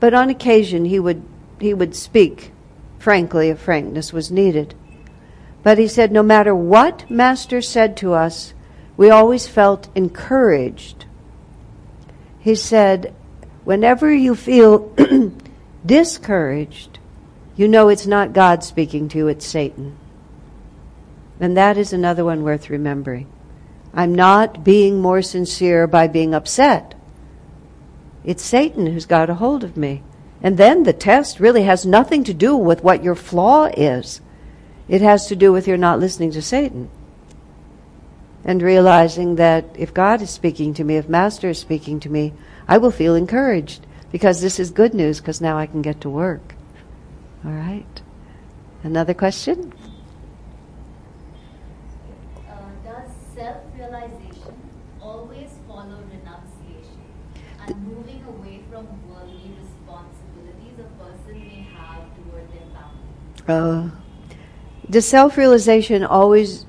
[0.00, 1.22] But on occasion he would,
[1.60, 2.52] he would speak
[2.98, 4.74] frankly if frankness was needed.
[5.62, 8.54] But he said no matter what Master said to us,
[8.96, 11.06] we always felt encouraged.
[12.38, 13.14] He said,
[13.64, 14.94] whenever you feel
[15.86, 16.98] discouraged,
[17.56, 19.96] you know it's not God speaking to you, it's Satan.
[21.40, 23.30] And that is another one worth remembering.
[23.92, 26.94] I'm not being more sincere by being upset.
[28.24, 30.02] It's Satan who's got a hold of me.
[30.42, 34.20] And then the test really has nothing to do with what your flaw is.
[34.88, 36.90] It has to do with your not listening to Satan.
[38.44, 42.34] And realizing that if God is speaking to me, if Master is speaking to me,
[42.66, 46.10] I will feel encouraged because this is good news because now I can get to
[46.10, 46.54] work.
[47.44, 48.02] All right.
[48.82, 49.72] Another question?
[52.84, 54.54] Does self-realization
[55.02, 57.00] always follow renunciation?
[57.66, 62.68] And moving away from worldly responsibilities a person may have toward their
[63.48, 63.90] family?
[63.90, 63.90] Uh,
[64.88, 66.66] the self realization always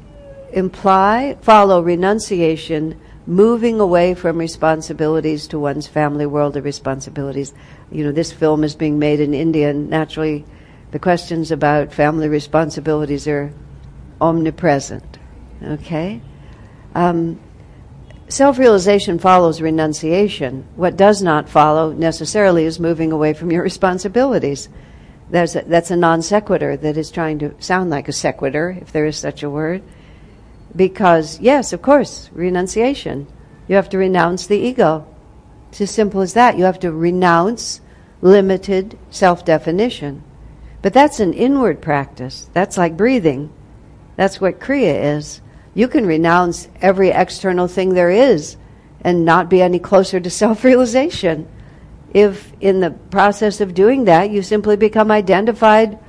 [0.51, 7.54] imply, follow renunciation, moving away from responsibilities to one's family world of responsibilities.
[7.92, 10.46] You know, this film is being made in India, and naturally,
[10.92, 13.52] the questions about family responsibilities are
[14.22, 15.18] omnipresent.
[15.64, 16.22] Okay?
[16.94, 17.40] Um,
[18.28, 20.66] Self realization follows renunciation.
[20.76, 24.68] What does not follow necessarily is moving away from your responsibilities.
[25.30, 28.92] That's a, that's a non sequitur that is trying to sound like a sequitur, if
[28.92, 29.84] there is such a word.
[30.76, 33.28] Because, yes, of course, renunciation.
[33.68, 35.08] You have to renounce the ego.
[35.70, 36.58] It's as simple as that.
[36.58, 37.82] You have to renounce
[38.22, 40.24] limited self definition.
[40.82, 42.50] But that's an inward practice.
[42.54, 43.52] That's like breathing.
[44.16, 45.42] That's what Kriya is.
[45.74, 48.56] You can renounce every external thing there is
[49.02, 51.48] and not be any closer to self realization.
[52.14, 56.00] If in the process of doing that, you simply become identified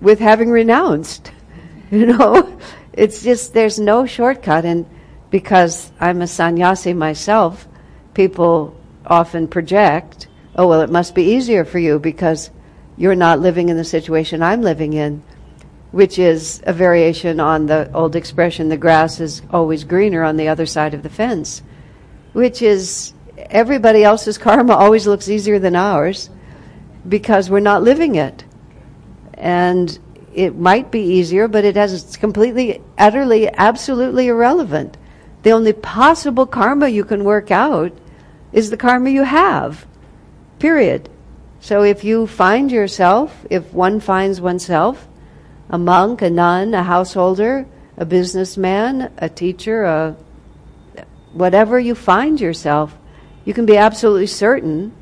[0.00, 1.32] with having renounced.
[1.88, 2.58] You know,
[2.96, 4.64] it's just, there's no shortcut.
[4.64, 4.86] And
[5.30, 7.68] because I'm a sannyasi myself,
[8.14, 12.50] people often project, oh, well, it must be easier for you because
[12.96, 15.22] you're not living in the situation I'm living in
[15.96, 20.48] which is a variation on the old expression, the grass is always greener on the
[20.48, 21.62] other side of the fence,
[22.34, 26.28] which is everybody else's karma always looks easier than ours
[27.08, 28.44] because we're not living it.
[29.32, 29.98] And
[30.36, 34.98] it might be easier, but it has, it's completely, utterly, absolutely irrelevant.
[35.42, 37.92] The only possible karma you can work out
[38.52, 39.86] is the karma you have.
[40.58, 41.08] Period.
[41.60, 45.08] So if you find yourself, if one finds oneself
[45.70, 50.16] a monk, a nun, a householder, a businessman, a teacher, a
[51.32, 52.96] whatever you find yourself,
[53.46, 54.92] you can be absolutely certain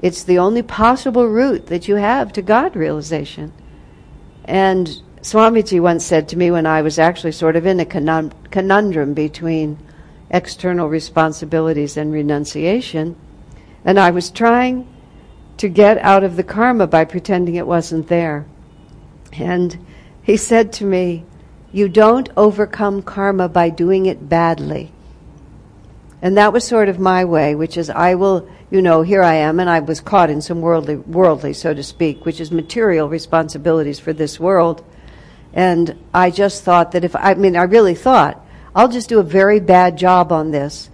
[0.00, 3.52] it's the only possible route that you have to God realization.
[4.44, 4.88] And
[5.22, 9.78] Swamiji once said to me when I was actually sort of in a conundrum between
[10.30, 13.14] external responsibilities and renunciation,
[13.84, 14.88] and I was trying
[15.58, 18.46] to get out of the karma by pretending it wasn't there.
[19.32, 19.78] And
[20.22, 21.24] he said to me,
[21.70, 24.92] You don't overcome karma by doing it badly.
[26.22, 29.34] And that was sort of my way, which is I will, you know, here I
[29.34, 33.08] am, and I was caught in some worldly, worldly, so to speak, which is material
[33.08, 34.84] responsibilities for this world.
[35.52, 39.24] And I just thought that if, I mean, I really thought, I'll just do a
[39.24, 40.90] very bad job on this,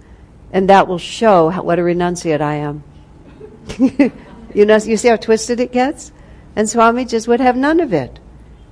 [0.51, 2.83] and that will show how, what a renunciate I am.
[4.53, 6.11] you know, you see how twisted it gets?
[6.55, 8.19] And Swami just would have none of it.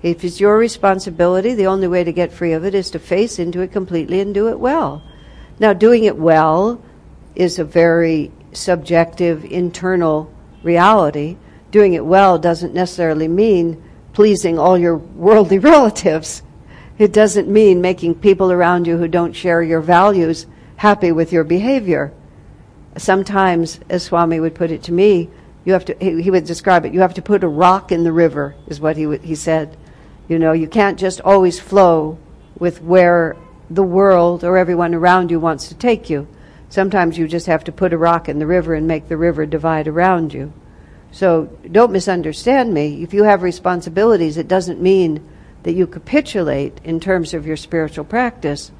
[0.02, 3.38] If it's your responsibility, the only way to get free of it is to face
[3.38, 5.04] into it completely and do it well.
[5.60, 6.82] Now, doing it well
[7.36, 10.32] is a very subjective, internal
[10.64, 11.38] reality.
[11.72, 13.82] Doing it well doesn't necessarily mean
[14.14, 16.42] pleasing all your worldly relatives.
[16.98, 21.44] It doesn't mean making people around you who don't share your values happy with your
[21.44, 22.14] behavior.
[22.98, 25.30] Sometimes, as Swami would put it to me,
[25.66, 28.12] you have to, he, would describe it, you have to put a rock in the
[28.12, 29.76] river, is what he, he said.
[30.28, 32.18] You know, you can't just always flow
[32.58, 33.36] with where
[33.70, 36.28] the world or everyone around you wants to take you.
[36.70, 39.46] Sometimes you just have to put a rock in the river and make the river
[39.46, 40.52] divide around you.
[41.12, 43.04] So don't misunderstand me.
[43.04, 45.28] If you have responsibilities, it doesn't mean
[45.64, 48.72] that you capitulate in terms of your spiritual practice.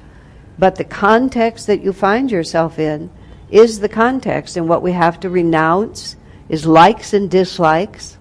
[0.58, 3.10] But the context that you find yourself in
[3.50, 6.16] is the context, and what we have to renounce
[6.48, 8.18] is likes and dislikes.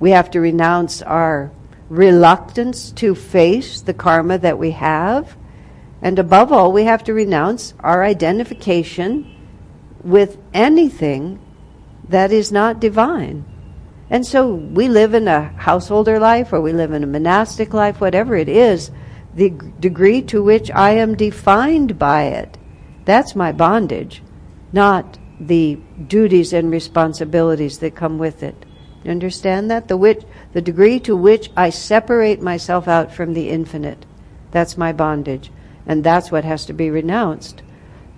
[0.00, 1.52] We have to renounce our
[1.88, 5.36] reluctance to face the karma that we have.
[6.04, 9.34] And above all, we have to renounce our identification
[10.02, 11.40] with anything
[12.10, 13.46] that is not divine.
[14.10, 18.02] And so we live in a householder life or we live in a monastic life,
[18.02, 18.90] whatever it is,
[19.34, 19.48] the
[19.80, 22.58] degree to which I am defined by it,
[23.06, 24.22] that's my bondage,
[24.74, 28.66] not the duties and responsibilities that come with it.
[29.04, 29.88] You understand that?
[29.88, 34.04] The which, the degree to which I separate myself out from the infinite.
[34.50, 35.50] That's my bondage.
[35.86, 37.62] And that's what has to be renounced.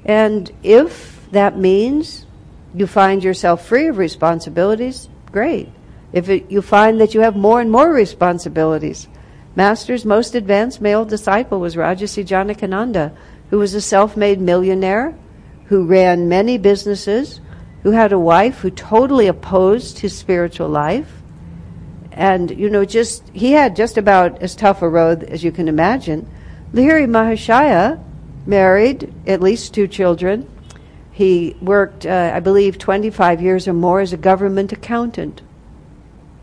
[0.05, 2.27] And if that means
[2.75, 5.69] you find yourself free of responsibilities, great.
[6.13, 9.09] If it, you find that you have more and more responsibilities,
[9.57, 13.17] Master's most advanced male disciple was Rajarsi Janakananda,
[13.51, 15.17] who was a self made millionaire,
[15.67, 17.41] who ran many businesses,
[17.83, 21.23] who had a wife who totally opposed his spiritual life,
[22.17, 25.69] and, you know, just, he had just about as tough a road as you can
[25.69, 26.27] imagine.
[26.73, 28.03] Lahiri Mahashaya
[28.47, 30.49] married at least two children.
[31.13, 35.43] He worked, uh, I believe, 25 years or more as a government accountant.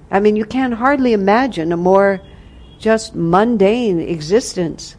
[0.10, 2.22] I mean, you can hardly imagine a more
[2.80, 4.96] just mundane existence.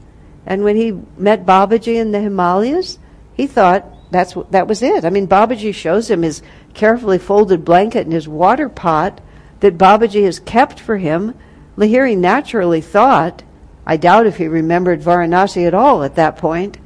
[0.46, 2.98] And when he met Babaji in the Himalayas,
[3.34, 5.04] he thought that's that was it.
[5.04, 9.20] I mean, Babaji shows him his carefully folded blanket and his water pot
[9.60, 11.34] that Babaji has kept for him.
[11.76, 13.42] Lahiri naturally thought,
[13.86, 16.78] I doubt if he remembered Varanasi at all at that point,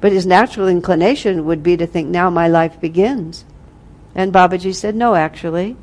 [0.00, 3.44] but his natural inclination would be to think, now my life begins.
[4.14, 5.76] And Babaji said, no, actually,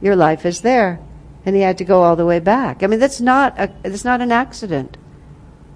[0.00, 1.00] your life is there.
[1.46, 2.82] And he had to go all the way back.
[2.82, 4.96] I mean, that's not, a, that's not an accident.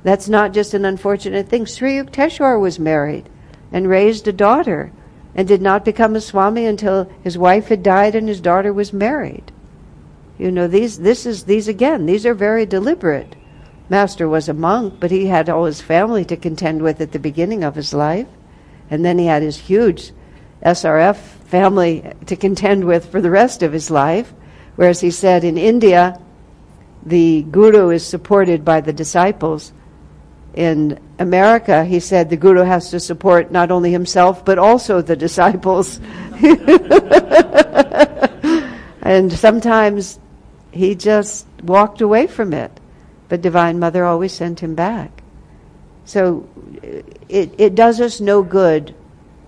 [0.02, 1.66] That's not just an unfortunate thing.
[1.66, 3.28] Sri Yukteswar was married
[3.72, 4.92] and raised a daughter
[5.34, 8.92] and did not become a Swami until his wife had died and his daughter was
[8.92, 9.52] married.
[10.38, 13.34] You know, these, this is, these again, these are very deliberate.
[13.88, 17.18] Master was a monk, but he had all his family to contend with at the
[17.18, 18.26] beginning of his life.
[18.90, 20.12] And then he had his huge
[20.64, 24.32] SRF family to contend with for the rest of his life.
[24.76, 26.20] Whereas he said in India,
[27.04, 29.72] the guru is supported by the disciples.
[30.54, 35.16] In America, he said the guru has to support not only himself, but also the
[35.16, 35.98] disciples.
[39.02, 40.18] and sometimes
[40.70, 42.78] he just walked away from it.
[43.28, 45.22] But Divine Mother always sent him back.
[46.04, 46.48] So
[47.28, 48.94] it, it does us no good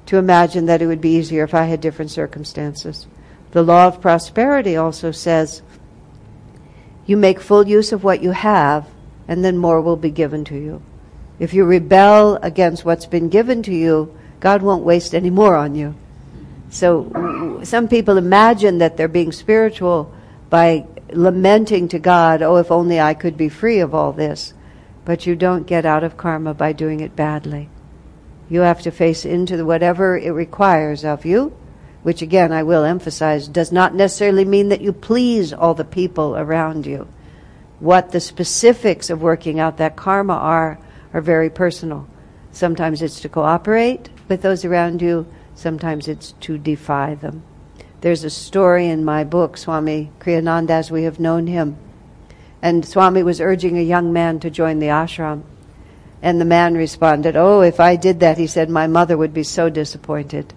[0.07, 3.07] to imagine that it would be easier if I had different circumstances.
[3.53, 5.63] The law of prosperity also says
[7.07, 8.87] you make full use of what you have,
[9.27, 10.83] and then more will be given to you.
[11.39, 15.75] If you rebel against what's been given to you, God won't waste any more on
[15.75, 15.95] you.
[16.71, 20.15] So some people imagine that they're being spiritual
[20.51, 24.55] by lamenting to God, oh, if only I could be free of all this.
[25.05, 27.69] But you don't get out of karma by doing it badly.
[28.49, 31.57] You have to face into whatever it requires of you,
[32.03, 36.37] which again, I will emphasize, does not necessarily mean that you please all the people
[36.37, 37.09] around you.
[37.79, 40.79] What the specifics of working out that karma are,
[41.15, 42.09] are very personal.
[42.53, 47.43] Sometimes it's to cooperate with those around you, sometimes it's to defy them.
[48.01, 51.77] There's a story in my book, Swami Kriyananda, as we have known him.
[52.63, 55.43] And Swami was urging a young man to join the ashram.
[56.23, 59.43] And the man responded, Oh, if I did that, he said, my mother would be
[59.43, 60.55] so disappointed.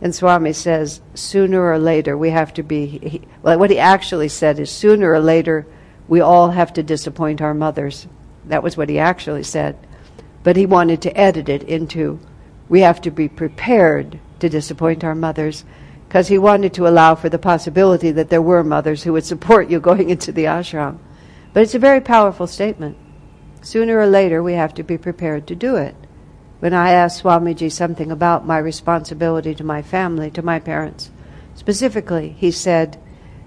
[0.00, 4.28] And Swami says, sooner or later we have to be, he, well, what he actually
[4.28, 5.66] said is, sooner or later
[6.06, 8.06] we all have to disappoint our mothers.
[8.46, 9.76] That was what he actually said.
[10.44, 12.20] But he wanted to edit it into,
[12.68, 15.64] we have to be prepared to disappoint our mothers
[16.08, 19.68] because he wanted to allow for the possibility that there were mothers who would support
[19.68, 20.98] you going into the ashram.
[21.52, 22.96] But it's a very powerful statement.
[23.60, 25.94] Sooner or later, we have to be prepared to do it.
[26.60, 31.10] When I asked Swamiji something about my responsibility to my family, to my parents,
[31.54, 32.98] specifically, he said,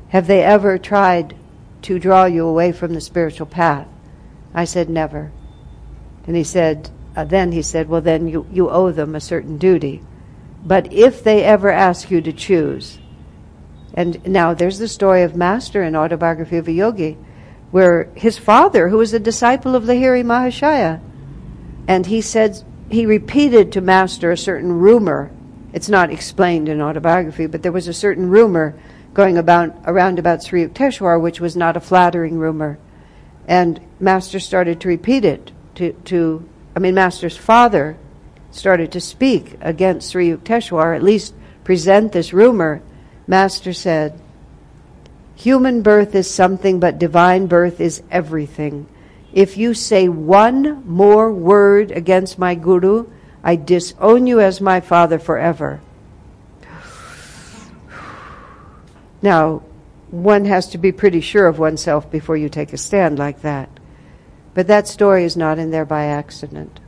[0.09, 1.35] Have they ever tried
[1.81, 3.87] to draw you away from the spiritual path?
[4.53, 5.31] I said, Never.
[6.27, 9.57] And he said, uh, Then he said, Well, then you, you owe them a certain
[9.57, 10.03] duty.
[10.63, 12.99] But if they ever ask you to choose,
[13.93, 17.17] and now there's the story of Master in Autobiography of a Yogi,
[17.71, 20.99] where his father, who was a disciple of Lahiri Mahashaya,
[21.87, 25.31] and he said, he repeated to Master a certain rumor.
[25.73, 28.77] It's not explained in autobiography, but there was a certain rumor
[29.13, 32.77] going about around about Sri Yukteswar, which was not a flattering rumor.
[33.47, 37.97] And Master started to repeat it to, to I mean, Master's father
[38.51, 41.33] started to speak against Sri Yukteswar, at least
[41.63, 42.81] present this rumor,
[43.27, 44.19] Master said,
[45.35, 48.85] Human birth is something, but divine birth is everything.
[49.33, 53.07] If you say one more word against my Guru,
[53.43, 55.81] I disown you as my father forever.
[59.23, 59.63] Now,
[60.11, 63.69] one has to be pretty sure of oneself before you take a stand like that.
[64.53, 66.79] But that story is not in there by accident.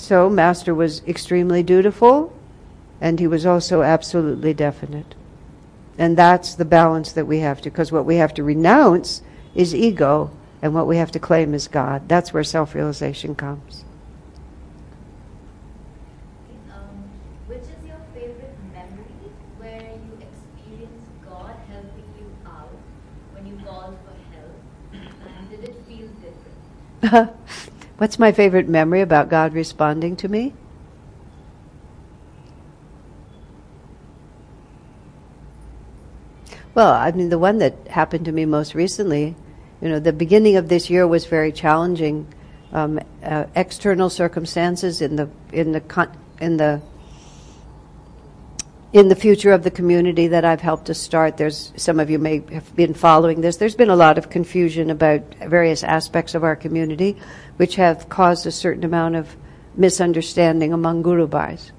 [0.00, 2.32] So, Master was extremely dutiful,
[3.02, 5.14] and he was also absolutely definite.
[5.98, 9.20] And that's the balance that we have to, because what we have to renounce
[9.54, 10.30] is ego,
[10.62, 12.08] and what we have to claim is God.
[12.08, 13.84] That's where self realization comes.
[28.00, 30.54] What's my favorite memory about God responding to me?
[36.74, 39.36] Well, I mean, the one that happened to me most recently,
[39.82, 42.26] you know, the beginning of this year was very challenging.
[42.72, 46.80] Um, uh, external circumstances in the in the con- in the
[48.92, 52.18] in the future of the community that I've helped to start, there's some of you
[52.18, 53.56] may have been following this.
[53.56, 57.16] There's been a lot of confusion about various aspects of our community,
[57.56, 59.36] which have caused a certain amount of
[59.76, 61.70] misunderstanding among gurubais.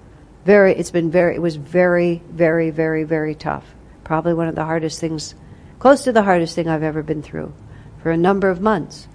[0.46, 3.66] Very, it's been very, it was very, very, very, very tough.
[4.06, 5.36] Probably one of the hardest things,
[5.80, 7.54] close to the hardest thing I've ever been through
[8.02, 9.10] for a number of months.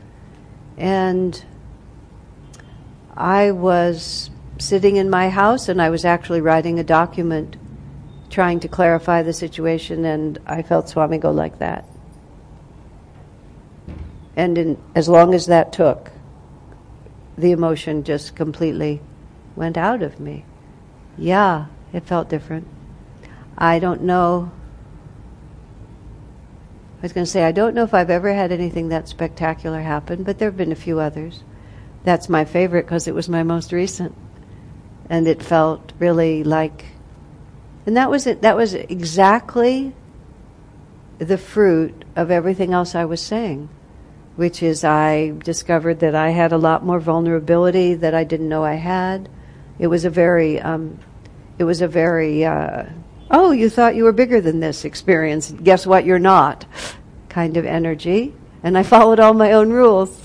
[0.76, 1.42] And
[3.16, 4.28] I was
[4.58, 7.56] sitting in my house and I was actually writing a document
[8.30, 11.84] trying to clarify the situation, and I felt Swami go like that.
[14.36, 16.10] And in, as long as that took,
[17.38, 19.00] the emotion just completely
[19.54, 20.44] went out of me.
[21.16, 22.66] Yeah, it felt different.
[23.56, 24.50] I don't know.
[26.98, 29.80] I was going to say, I don't know if I've ever had anything that spectacular
[29.80, 31.42] happen, but there have been a few others.
[32.04, 34.14] That's my favorite because it was my most recent.
[35.08, 36.84] And it felt really like
[37.86, 38.42] and that was it.
[38.42, 39.94] That was exactly
[41.18, 43.68] the fruit of everything else I was saying,
[44.34, 48.64] which is I discovered that I had a lot more vulnerability that I didn't know
[48.64, 49.28] I had.
[49.78, 50.98] It was a very, um,
[51.58, 52.86] it was a very, uh,
[53.30, 55.52] oh, you thought you were bigger than this experience.
[55.52, 56.04] Guess what?
[56.04, 56.66] You're not.
[57.28, 58.34] Kind of energy.
[58.64, 60.20] And I followed all my own rules.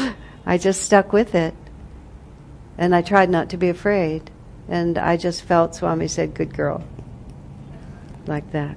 [0.46, 1.54] I just stuck with it.
[2.76, 4.32] And I tried not to be afraid.
[4.68, 6.82] And I just felt Swami said, good girl
[8.28, 8.76] like that.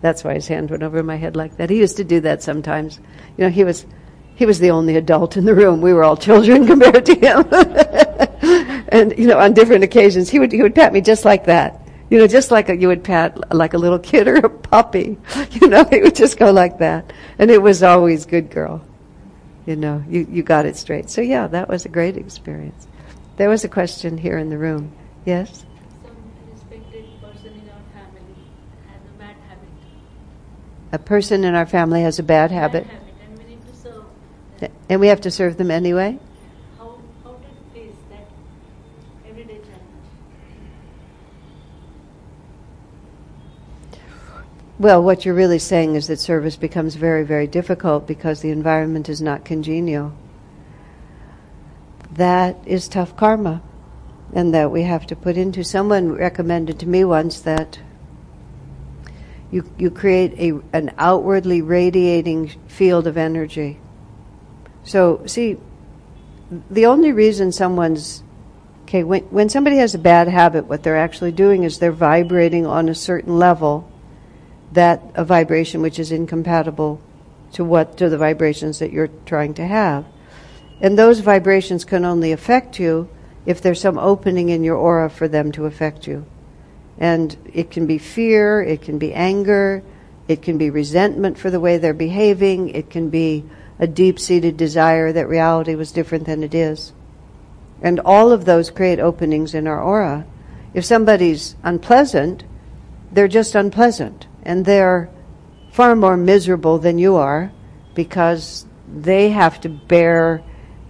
[0.00, 1.70] That's why his hand went over my head like that.
[1.70, 2.98] He used to do that sometimes.
[3.36, 3.86] You know, he was
[4.34, 5.80] he was the only adult in the room.
[5.80, 7.46] We were all children compared to him.
[8.88, 11.80] and you know, on different occasions, he would he would pat me just like that.
[12.10, 15.18] You know, just like a, you would pat like a little kid or a puppy.
[15.52, 18.84] You know, he would just go like that, and it was always good girl.
[19.66, 21.08] You know, you you got it straight.
[21.08, 22.88] So yeah, that was a great experience.
[23.36, 24.92] There was a question here in the room.
[25.24, 25.64] Yes.
[30.92, 33.38] A person in our family has a bad habit, and,
[34.60, 36.18] we and we have to serve them anyway.
[36.78, 37.38] How, how to
[37.74, 38.28] face that
[39.26, 39.72] everyday challenge?
[44.78, 49.08] Well, what you're really saying is that service becomes very, very difficult because the environment
[49.08, 50.12] is not congenial.
[52.12, 53.62] That is tough karma,
[54.34, 55.64] and that we have to put into.
[55.64, 57.78] Someone recommended to me once that
[59.52, 63.78] you, you create a, an outwardly radiating field of energy.
[64.82, 65.58] So, see,
[66.70, 68.22] the only reason someone's
[68.82, 72.66] okay when when somebody has a bad habit, what they're actually doing is they're vibrating
[72.66, 73.88] on a certain level,
[74.72, 77.00] that a vibration which is incompatible
[77.52, 80.04] to what to the vibrations that you're trying to have,
[80.80, 83.08] and those vibrations can only affect you
[83.44, 86.24] if there's some opening in your aura for them to affect you.
[86.98, 89.82] And it can be fear, it can be anger,
[90.28, 93.44] it can be resentment for the way they're behaving, it can be
[93.78, 96.92] a deep seated desire that reality was different than it is.
[97.82, 100.24] And all of those create openings in our aura.
[100.72, 102.44] If somebody's unpleasant,
[103.10, 104.26] they're just unpleasant.
[104.44, 105.10] And they're
[105.72, 107.50] far more miserable than you are
[107.94, 110.42] because they have to bear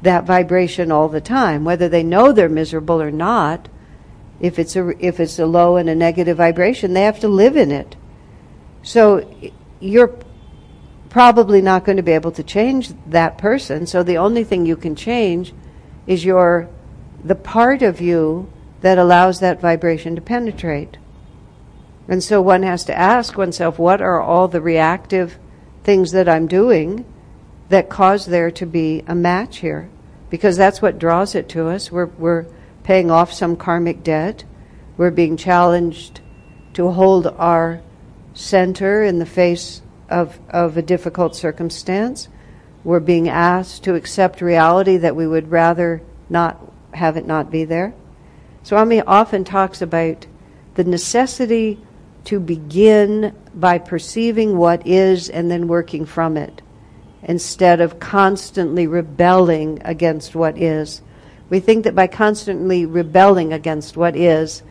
[0.03, 1.65] that vibration all the time.
[1.65, 3.69] Whether they know they're miserable or not,
[4.43, 7.57] if it's a if it's a low and a negative vibration, they have to live
[7.57, 7.97] in it.
[8.83, 9.27] So
[9.81, 10.19] you're
[11.09, 13.87] probably not going to be able to change that person.
[13.87, 15.55] So the only thing you can change
[16.07, 16.69] is your
[17.25, 20.99] the part of you that allows that vibration to penetrate.
[22.09, 25.39] And so one has to ask oneself, what are all the reactive
[25.85, 27.05] things that I'm doing
[27.69, 29.89] that cause there to be a match here?
[30.29, 31.93] Because that's what draws it to us.
[31.93, 32.47] We're, we're
[32.85, 34.45] paying off some karmic debt.
[34.97, 36.21] We're being challenged
[36.75, 37.81] to hold our
[38.35, 42.29] center in the face of, of a difficult circumstance.
[42.85, 46.61] We're being asked to accept reality that we would rather not
[46.93, 47.95] have it not be there.
[48.63, 50.27] Swami often talks about
[50.75, 51.81] the necessity
[52.25, 56.63] to begin by perceiving what is and then working from it
[57.23, 61.03] instead of constantly rebelling against what is.
[61.53, 64.63] We think that by constantly rebelling against what is,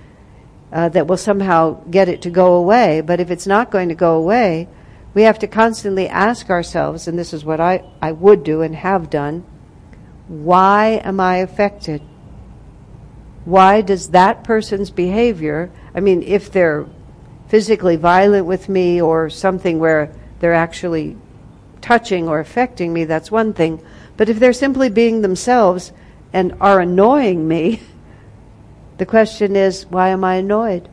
[0.74, 3.02] uh, that will somehow get it to go away.
[3.02, 4.68] But if it's not going to go away,
[5.14, 8.74] we have to constantly ask ourselves, and this is what I, I would do and
[8.74, 9.46] have done,
[10.28, 12.02] why am I affected?
[13.46, 16.88] Why does that person's behavior, I mean, if they're
[17.48, 21.16] physically violent with me or something where they're actually
[21.80, 23.86] touching or affecting me, that's one thing.
[24.18, 25.94] But if they're simply being themselves,
[26.34, 27.82] and are annoying me,
[28.98, 30.90] the question is, why am I annoyed?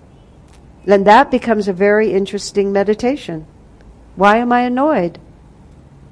[0.88, 3.46] then that becomes a very interesting meditation.
[4.16, 5.20] Why am I annoyed?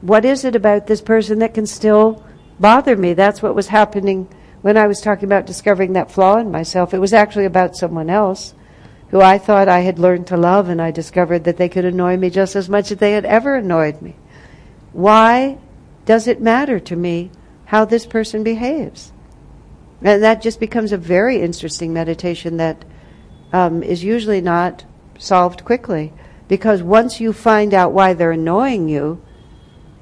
[0.02, 2.22] What is it about this person that can still
[2.60, 3.14] bother me?
[3.14, 4.28] That's what was happening
[4.60, 6.92] when I was talking about discovering that flaw in myself.
[6.92, 8.54] It was actually about someone else
[9.08, 12.18] who I thought I had learned to love, and I discovered that they could annoy
[12.18, 14.16] me just as much as they had ever annoyed me.
[14.92, 15.56] Why
[16.04, 17.30] does it matter to me
[17.66, 19.12] how this person behaves?
[20.02, 22.84] And that just becomes a very interesting meditation that
[23.52, 24.84] um, is usually not
[25.18, 26.12] solved quickly.
[26.48, 29.22] Because once you find out why they're annoying you,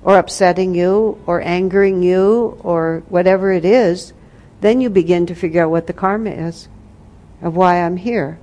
[0.03, 4.12] or upsetting you, or angering you, or whatever it is,
[4.61, 6.68] then you begin to figure out what the karma is
[7.40, 8.38] of why I'm here.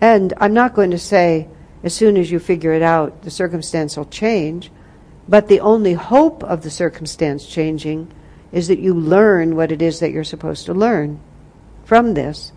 [0.00, 1.48] And I'm not going to say
[1.82, 4.70] as soon as you figure it out, the circumstance will change,
[5.28, 8.12] but the only hope of the circumstance changing
[8.52, 11.18] is that you learn what it is that you're supposed to learn
[11.84, 12.52] from this,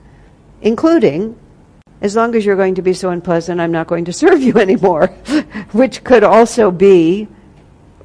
[0.61, 1.37] including
[2.01, 4.57] as long as you're going to be so unpleasant, I'm not going to serve you
[4.57, 5.07] anymore,
[5.71, 7.27] which could also be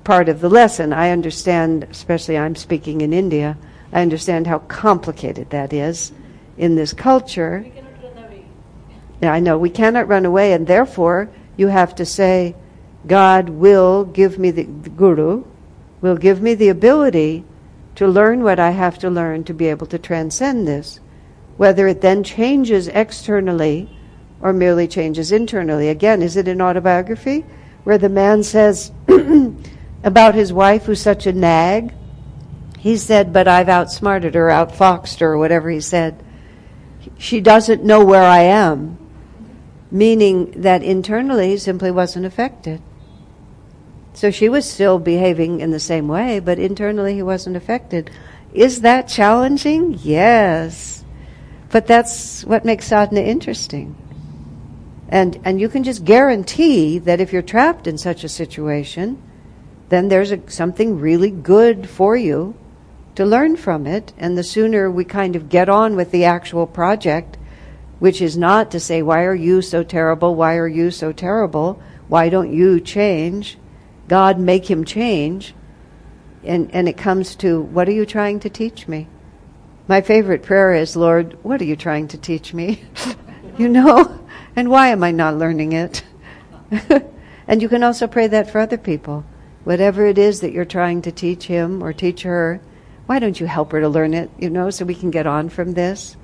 [0.05, 0.93] part of the lesson.
[0.93, 3.59] I understand, especially I'm speaking in India,
[3.93, 6.12] I understand how complicated that is
[6.57, 7.62] in this culture.
[7.64, 8.45] We cannot run away.
[9.20, 12.55] Yeah, I know we cannot run away, and therefore you have to say,
[13.07, 15.45] God will give me the, the guru,
[16.01, 17.45] will give me the ability
[18.01, 21.01] to learn what I have to learn to be able to transcend this.
[21.59, 23.91] Whether it then changes externally
[24.41, 25.91] or merely changes internally.
[25.91, 27.45] Again, is it an autobiography
[27.85, 28.91] where the man says
[30.03, 31.93] about his wife who's such a nag?
[32.79, 36.25] He said, but I've outsmarted her, outfoxed her, or whatever he said.
[37.19, 38.97] She doesn't know where I am,
[39.91, 42.81] meaning that internally he simply wasn't affected.
[44.13, 48.11] So she was still behaving in the same way, but internally he wasn't affected.
[48.53, 49.99] Is that challenging?
[50.03, 51.05] Yes.
[51.71, 53.95] But that's what makes sadhana interesting.
[55.09, 59.23] And, and you can just guarantee that if you're trapped in such a situation,
[59.89, 62.55] then there's a, something really good for you
[63.17, 64.13] to learn from it.
[64.19, 67.39] And the sooner we kind of get on with the actual project,
[67.99, 70.35] which is not to say, why are you so terrible?
[70.35, 71.83] Why are you so terrible?
[72.09, 73.59] Why don't you change?
[74.11, 75.55] God make him change.
[76.43, 79.07] And, and it comes to, what are you trying to teach me?
[79.87, 82.83] My favorite prayer is, Lord, what are you trying to teach me?
[83.59, 84.27] you know?
[84.57, 86.03] And why am I not learning it?
[87.47, 89.25] and you can also pray that for other people.
[89.63, 92.61] Whatever it is that you're trying to teach him or teach her,
[93.07, 95.51] why don't you help her to learn it, you know, so we can get on
[95.51, 96.17] from this?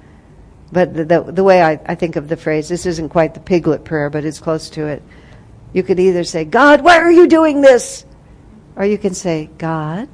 [0.73, 3.41] But the, the, the way I, I think of the phrase, this isn't quite the
[3.41, 5.05] piglet prayer, but it's close to it.
[5.73, 8.05] You could either say, God, why are you doing this?
[8.77, 10.09] Or you can say, God,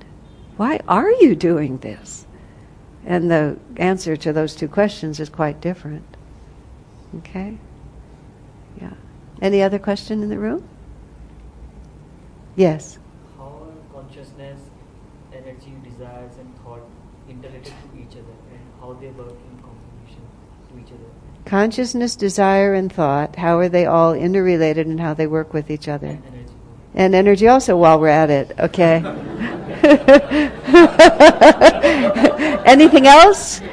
[0.57, 2.27] why are you doing this?
[3.05, 6.05] And the answer to those two questions is quite different.
[7.19, 7.59] Okay?
[8.81, 8.95] Yeah.
[9.41, 10.69] Any other question in the room?
[12.55, 12.99] Yes.
[13.37, 14.61] How are consciousness,
[15.33, 16.83] energy, desires, and thought
[17.29, 20.23] interrelated to each other, and how they work in combination?
[21.45, 25.89] Consciousness, desire, and thought, how are they all interrelated and how they work with each
[25.89, 26.07] other?
[26.07, 26.53] And energy.
[26.95, 29.03] And energy also while we're at it, okay?
[32.65, 33.61] Anything else?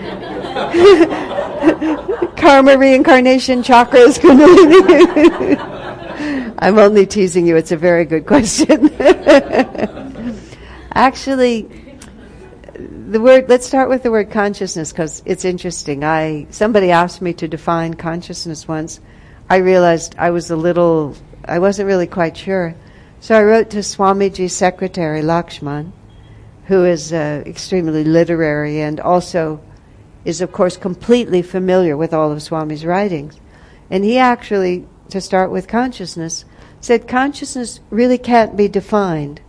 [2.38, 5.58] Karma, reincarnation, chakras, kundalini.
[6.60, 7.56] I'm only teasing you.
[7.56, 8.90] It's a very good question.
[10.94, 11.89] Actually,
[13.10, 13.50] the word.
[13.50, 16.04] Let's start with the word consciousness because it's interesting.
[16.04, 19.00] I somebody asked me to define consciousness once.
[19.50, 21.16] I realized I was a little.
[21.44, 22.76] I wasn't really quite sure.
[23.20, 25.92] So I wrote to Swamiji's secretary, Lakshman,
[26.66, 29.60] who is uh, extremely literary and also
[30.24, 33.40] is, of course, completely familiar with all of Swami's writings.
[33.90, 36.46] And he actually, to start with consciousness,
[36.80, 39.42] said consciousness really can't be defined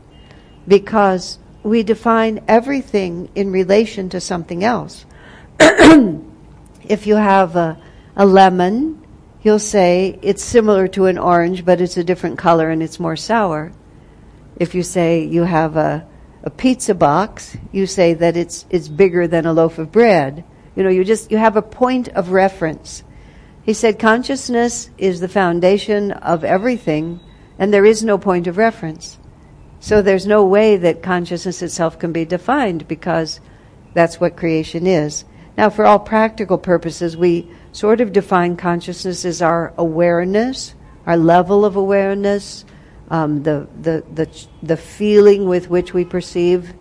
[0.66, 5.04] because we define everything in relation to something else.
[5.60, 7.80] if you have a,
[8.16, 9.00] a lemon
[9.42, 13.16] you'll say it's similar to an orange, but it's a different color and it's more
[13.16, 13.72] sour.
[14.56, 16.06] If you say you have a,
[16.42, 20.44] a pizza box, you say that it's, it's bigger than a loaf of bread.
[20.76, 23.02] You know, you just, you have a point of reference.
[23.62, 27.20] He said consciousness is the foundation of everything
[27.58, 29.18] and there is no point of reference.
[29.80, 33.40] So there's no way that consciousness itself can be defined because
[33.94, 35.24] that's what creation is.
[35.56, 40.74] Now, for all practical purposes, we sort of define consciousness as our awareness,
[41.06, 42.64] our level of awareness,
[43.10, 46.74] um, the, the, the, the feeling with which we perceive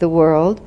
[0.00, 0.60] the world.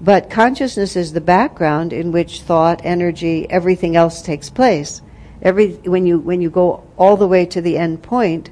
[0.00, 5.02] But consciousness is the background in which thought, energy, everything else takes place.
[5.42, 8.50] Every, when, you, when you go all the way to the end point,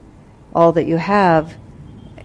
[0.55, 1.57] all that you have,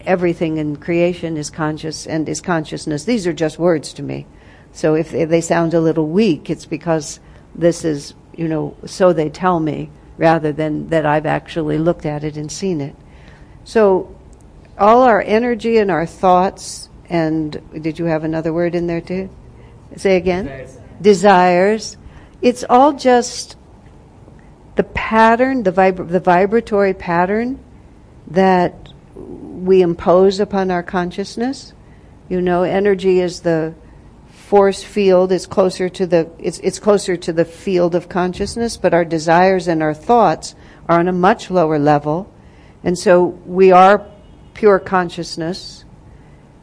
[0.06, 3.04] everything in creation is conscious and is consciousness.
[3.04, 4.26] These are just words to me.
[4.74, 7.20] So if they, they sound a little weak, it's because
[7.56, 12.24] this is, you know, so they tell me rather than that I've actually looked at
[12.24, 12.96] it and seen it.
[13.64, 14.16] So
[14.78, 19.30] all our energy and our thoughts, and did you have another word in there too?
[19.96, 20.46] Say again?
[20.46, 20.78] Desires.
[21.02, 21.98] Desires.
[22.42, 23.58] It's all just
[24.76, 27.60] the pattern, the, vibra- the vibratory pattern
[28.28, 28.74] that
[29.62, 31.74] we impose upon our consciousness.
[32.30, 33.76] You know, energy is the
[34.52, 38.94] force field is closer to the it's it's closer to the field of consciousness, but
[38.94, 40.56] our desires and our thoughts
[40.90, 42.32] are on a much lower level.
[42.84, 44.06] And so we are
[44.54, 45.86] pure consciousness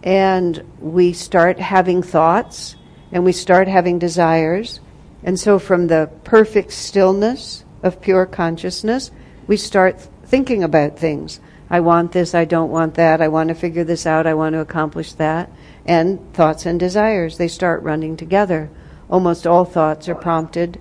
[0.03, 2.77] and we start having thoughts
[3.13, 4.81] and we start having desires.
[5.23, 9.11] And so from the perfect stillness of pure consciousness,
[9.47, 11.41] we start thinking about things.
[11.71, 14.55] I want this, I don't want that, I want to figure this out, I want
[14.55, 15.51] to accomplish that.
[15.85, 18.71] And thoughts and desires, they start running together.
[19.11, 20.81] Almost all thoughts are prompted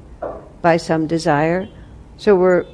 [0.61, 1.67] by some desire.
[2.17, 2.65] So we're,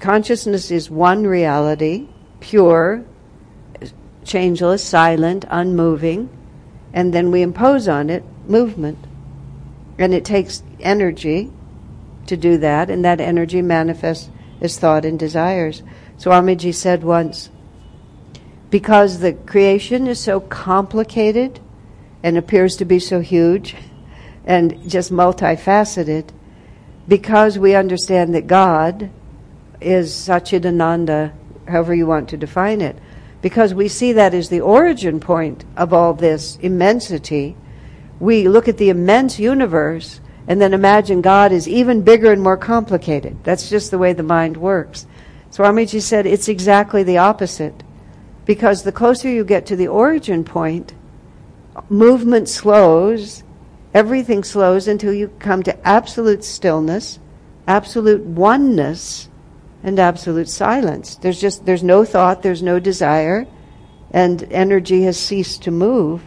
[0.00, 2.08] consciousness is one reality,
[2.40, 3.04] pure,
[4.24, 6.28] changeless, silent, unmoving,
[6.92, 8.98] and then we impose on it movement.
[9.98, 11.52] And it takes energy
[12.26, 14.28] to do that, and that energy manifests
[14.60, 15.82] as thought and desires.
[16.22, 17.50] Swamiji said once,
[18.70, 21.58] because the creation is so complicated
[22.22, 23.74] and appears to be so huge
[24.44, 26.28] and just multifaceted,
[27.08, 29.10] because we understand that God
[29.80, 31.32] is Satchidananda,
[31.66, 32.96] however you want to define it,
[33.40, 37.56] because we see that as the origin point of all this immensity,
[38.20, 42.56] we look at the immense universe and then imagine God is even bigger and more
[42.56, 43.42] complicated.
[43.42, 45.06] That's just the way the mind works.
[45.52, 47.82] Swamiji said it's exactly the opposite.
[48.44, 50.94] Because the closer you get to the origin point,
[51.88, 53.44] movement slows,
[53.94, 57.20] everything slows until you come to absolute stillness,
[57.68, 59.28] absolute oneness,
[59.82, 61.16] and absolute silence.
[61.16, 63.46] There's just there's no thought, there's no desire,
[64.10, 66.22] and energy has ceased to move.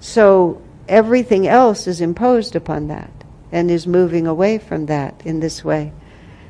[0.00, 3.10] So everything else is imposed upon that
[3.50, 5.92] and is moving away from that in this way.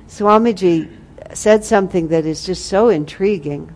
[0.06, 0.97] Swamiji
[1.34, 3.74] said something that is just so intriguing.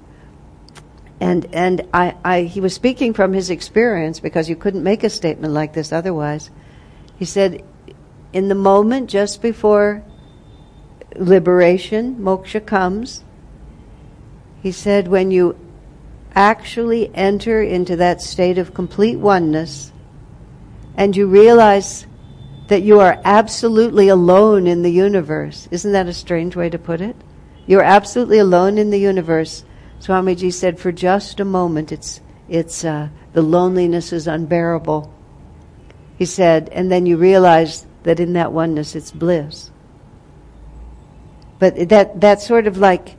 [1.21, 5.11] And, and I, I, he was speaking from his experience because you couldn't make a
[5.11, 6.51] statement like this otherwise.
[7.17, 7.63] He said,
[8.33, 10.03] in the moment just before
[11.15, 13.23] liberation, moksha comes,
[14.63, 15.57] he said, when you
[16.35, 19.93] actually enter into that state of complete oneness
[20.97, 22.07] and you realize
[22.69, 25.69] that you are absolutely alone in the universe.
[25.71, 27.17] Isn't that a strange way to put it?
[27.67, 29.65] You're absolutely alone in the universe.
[30.01, 35.13] Swamiji said, for just a moment, it's, it's, uh, the loneliness is unbearable.
[36.19, 39.71] He said, and then you realize that in that oneness it's bliss.
[41.59, 43.17] But that, that's sort of like,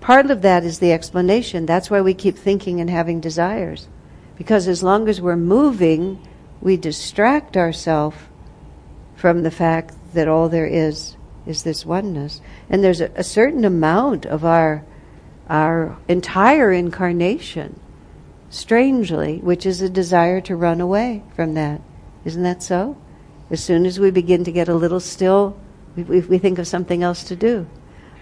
[0.00, 1.66] part of that is the explanation.
[1.66, 3.88] That's why we keep thinking and having desires.
[4.36, 6.24] Because as long as we're moving,
[6.60, 8.16] we distract ourselves
[9.16, 11.16] from the fact that all there is
[11.46, 12.40] is this oneness.
[12.68, 14.84] And there's a, a certain amount of our
[15.48, 17.78] our entire incarnation,
[18.48, 21.80] strangely, which is a desire to run away from that.
[22.24, 22.96] Isn't that so?
[23.50, 25.56] As soon as we begin to get a little still,
[25.94, 27.66] we, we think of something else to do.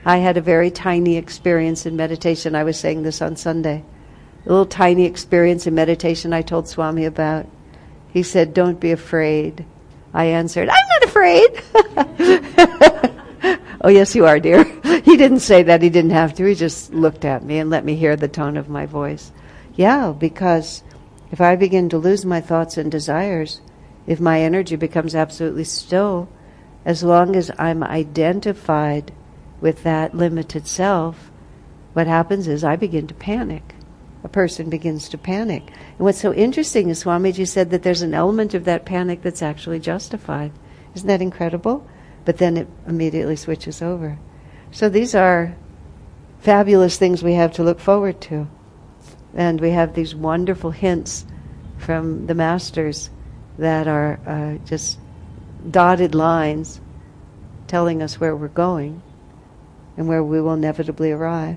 [0.05, 2.55] I had a very tiny experience in meditation.
[2.55, 3.85] I was saying this on Sunday.
[4.47, 7.47] A little tiny experience in meditation I told Swami about.
[8.12, 9.66] He said, Don't be afraid.
[10.12, 11.62] I answered, I'm not afraid.
[13.81, 14.64] oh, yes, you are, dear.
[15.05, 15.83] he didn't say that.
[15.83, 16.45] He didn't have to.
[16.45, 19.33] He just looked at me and let me hear the tone of my voice.
[19.74, 20.83] Yeah, because
[21.31, 23.61] if I begin to lose my thoughts and desires,
[24.07, 26.28] if my energy becomes absolutely still,
[26.85, 29.12] as long as I'm identified
[29.61, 31.31] with that limited self,
[31.93, 33.74] what happens is I begin to panic.
[34.22, 35.62] A person begins to panic.
[35.68, 39.43] And what's so interesting is Swamiji said that there's an element of that panic that's
[39.43, 40.53] actually justified.
[40.95, 41.87] Isn't that incredible?
[42.25, 44.18] But then it immediately switches over.
[44.73, 45.57] So these are
[46.41, 48.47] fabulous things we have to look forward to.
[49.35, 51.25] And we have these wonderful hints
[51.79, 53.11] from the masters
[53.59, 54.99] that are uh, just
[55.71, 56.81] dotted lines
[57.66, 59.03] telling us where we're going
[59.97, 61.57] and where we will inevitably arrive.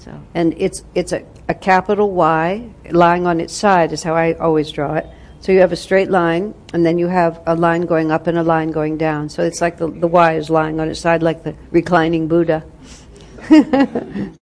[0.00, 4.34] So, and it's it's a, a capital Y lying on its side is how I
[4.34, 5.06] always draw it.
[5.44, 8.38] So you have a straight line, and then you have a line going up and
[8.38, 9.28] a line going down.
[9.28, 12.64] So it's like the, the Y is lying on its side like the reclining Buddha.
[13.50, 14.38] and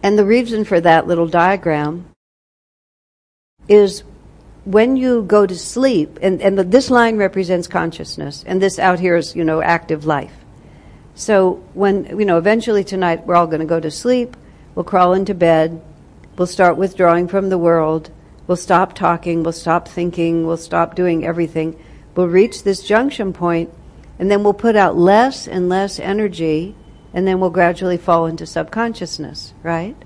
[0.00, 2.06] the reason for that little diagram
[3.66, 4.04] is
[4.64, 9.00] when you go to sleep, and, and the, this line represents consciousness, and this out
[9.00, 10.36] here is, you know, active life.
[11.16, 14.36] So when, you know, eventually tonight we're all going to go to sleep,
[14.76, 15.82] we'll crawl into bed,
[16.36, 18.12] we'll start withdrawing from the world,
[18.48, 21.78] We'll stop talking, we'll stop thinking, we'll stop doing everything.
[22.16, 23.70] We'll reach this junction point,
[24.18, 26.74] and then we'll put out less and less energy,
[27.12, 29.96] and then we'll gradually fall into subconsciousness, right?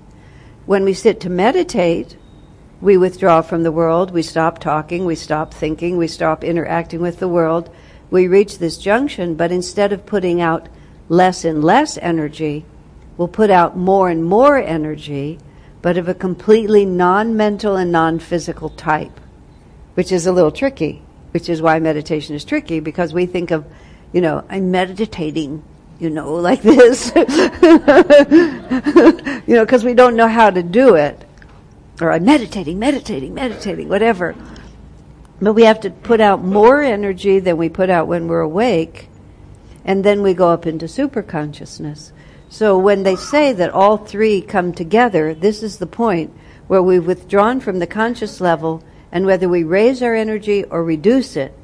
[0.65, 2.17] When we sit to meditate,
[2.81, 7.19] we withdraw from the world, we stop talking, we stop thinking, we stop interacting with
[7.19, 7.73] the world.
[8.11, 10.67] We reach this junction, but instead of putting out
[11.07, 12.65] less and less energy,
[13.15, 15.39] we'll put out more and more energy
[15.83, 19.19] but of a completely non mental and non physical type,
[19.93, 23.65] which is a little tricky, which is why meditation is tricky because we think of,
[24.13, 25.61] you know, I'm meditating,
[25.99, 27.11] you know, like this,
[29.45, 31.23] you know, because we don't know how to do it.
[32.01, 34.35] Or I'm meditating, meditating, meditating, whatever.
[35.41, 39.09] But we have to put out more energy than we put out when we're awake,
[39.83, 42.13] and then we go up into super consciousness.
[42.53, 46.31] So when they say that all three come together, this is the point
[46.67, 51.35] where we've withdrawn from the conscious level, and whether we raise our energy or reduce
[51.35, 51.57] it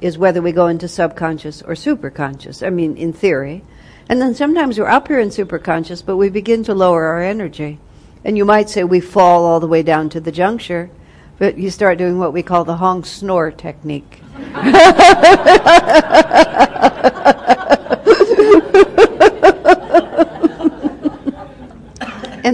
[0.00, 2.66] is whether we go into subconscious or superconscious.
[2.66, 3.62] I mean, in theory.
[4.08, 7.78] And then sometimes we're up here in superconscious, but we begin to lower our energy.
[8.24, 10.90] And you might say we fall all the way down to the juncture,
[11.38, 14.20] but you start doing what we call the honk snore technique.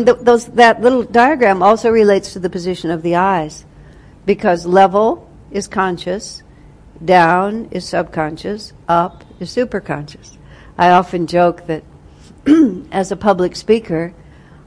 [0.01, 3.66] and the, those, that little diagram also relates to the position of the eyes,
[4.24, 6.42] because level is conscious,
[7.05, 10.38] down is subconscious, up is superconscious.
[10.78, 11.84] I often joke that
[12.90, 14.14] as a public speaker,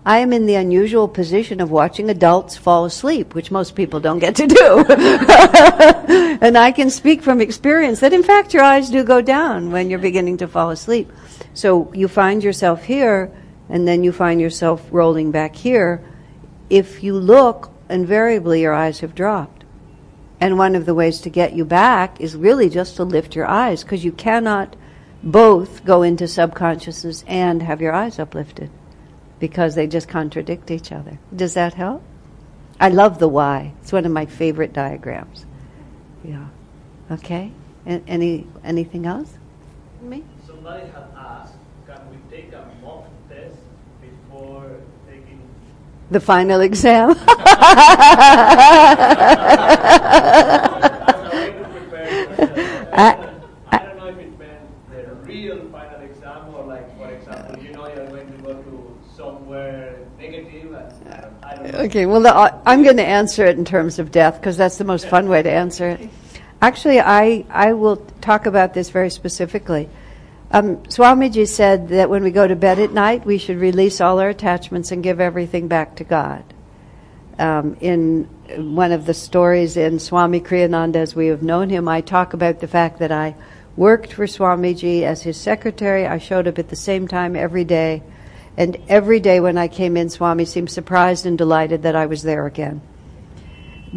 [0.05, 4.19] I am in the unusual position of watching adults fall asleep, which most people don't
[4.19, 4.85] get to do.
[6.41, 9.89] and I can speak from experience that in fact your eyes do go down when
[9.89, 11.11] you're beginning to fall asleep.
[11.55, 13.31] So you find yourself here
[13.73, 15.99] and then you find yourself rolling back here,
[16.69, 19.63] if you look, invariably your eyes have dropped.
[20.39, 23.47] And one of the ways to get you back is really just to lift your
[23.47, 24.75] eyes, because you cannot
[25.23, 28.69] both go into subconsciousness and have your eyes uplifted,
[29.39, 31.17] because they just contradict each other.
[31.35, 32.03] Does that help?
[32.79, 33.73] I love the Y.
[33.81, 35.47] It's one of my favorite diagrams.
[36.23, 36.45] Yeah.
[37.09, 37.51] Okay.
[37.87, 39.33] any anything else?
[39.99, 40.23] Me?
[40.45, 41.55] Somebody had asked,
[41.87, 43.07] can we take a mock
[46.13, 47.15] the final exam.
[47.17, 47.37] I,
[53.71, 57.71] I don't know if it meant the real final exam or like, for example, you
[57.73, 60.73] know you're going to go to somewhere negative.
[60.73, 61.79] And uh, I don't know.
[61.79, 64.77] Okay, well, the, uh, I'm going to answer it in terms of death because that's
[64.77, 66.09] the most fun way to answer it.
[66.61, 69.89] Actually, I, I will talk about this very specifically.
[70.53, 74.19] Um, Swamiji said that when we go to bed at night, we should release all
[74.19, 76.43] our attachments and give everything back to God.
[77.39, 78.25] Um, in
[78.55, 82.59] one of the stories in Swami Kriyananda, as we have known him, I talk about
[82.59, 83.33] the fact that I
[83.75, 86.05] worked for Swamiji as his secretary.
[86.05, 88.03] I showed up at the same time every day.
[88.55, 92.21] And every day when I came in, Swami seemed surprised and delighted that I was
[92.21, 92.79] there again.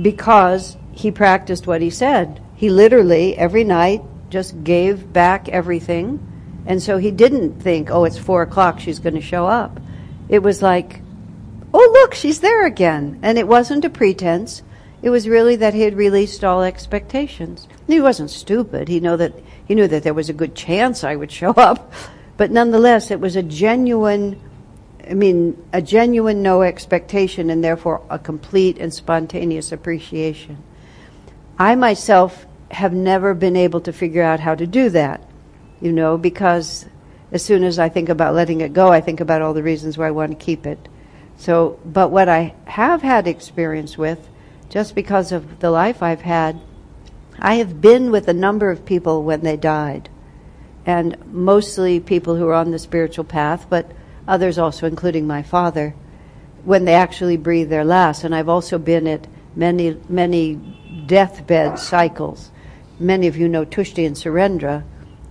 [0.00, 2.40] Because he practiced what he said.
[2.54, 6.32] He literally, every night, just gave back everything
[6.67, 9.81] and so he didn't think, oh, it's four o'clock, she's going to show up.
[10.29, 11.01] It was like,
[11.73, 13.21] oh, look, she's there again.
[13.23, 14.62] And it wasn't a pretense.
[15.01, 17.69] It was really that he had released all expectations.
[17.87, 18.89] He wasn't stupid.
[18.89, 19.35] He knew that
[19.69, 21.93] he knew that there was a good chance I would show up,
[22.37, 24.41] but nonetheless, it was a genuine.
[25.09, 30.62] I mean, a genuine no expectation, and therefore a complete and spontaneous appreciation.
[31.59, 35.26] I myself have never been able to figure out how to do that
[35.87, 36.84] you know, because
[37.30, 39.97] as soon as I think about letting it go, I think about all the reasons
[39.97, 40.89] why I want to keep it.
[41.37, 44.28] So, but what I have had experience with,
[44.68, 46.61] just because of the life I've had,
[47.39, 50.09] I have been with a number of people when they died.
[50.84, 53.93] And mostly people who are on the spiritual path, but
[54.26, 55.95] others also, including my father,
[56.64, 58.24] when they actually breathe their last.
[58.24, 60.57] And I've also been at many, many
[61.07, 62.51] deathbed cycles.
[62.99, 64.82] Many of you know Tushti and Surendra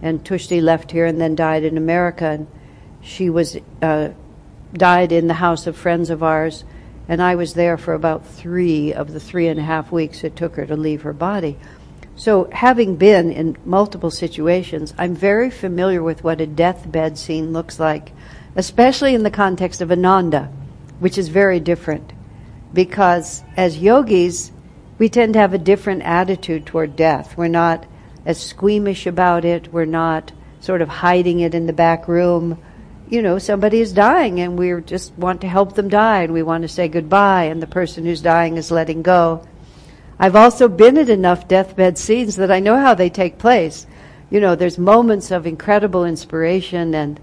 [0.05, 2.27] and Tushti left here and then died in America.
[2.27, 2.47] And
[3.01, 4.09] she was uh,
[4.71, 6.63] died in the house of friends of ours
[7.07, 10.35] And I was there for about three of the three and a half weeks it
[10.35, 11.57] took her to leave her body.
[12.15, 17.79] So, having been in multiple situations, I'm very familiar with what a deathbed scene looks
[17.79, 18.11] like,
[18.55, 20.49] especially in the context of Ananda,
[20.99, 22.13] which is very different.
[22.73, 24.51] Because as yogis,
[24.97, 27.37] we tend to have a different attitude toward death.
[27.37, 27.85] We're not
[28.25, 32.57] as squeamish about it, we're not sort of hiding it in the back room.
[33.07, 36.41] You know, somebody is dying and we just want to help them die and we
[36.41, 39.45] want to say goodbye, and the person who's dying is letting go.
[40.17, 43.85] I've also been at enough deathbed scenes that I know how they take place.
[44.29, 47.19] You know, there's moments of incredible inspiration, and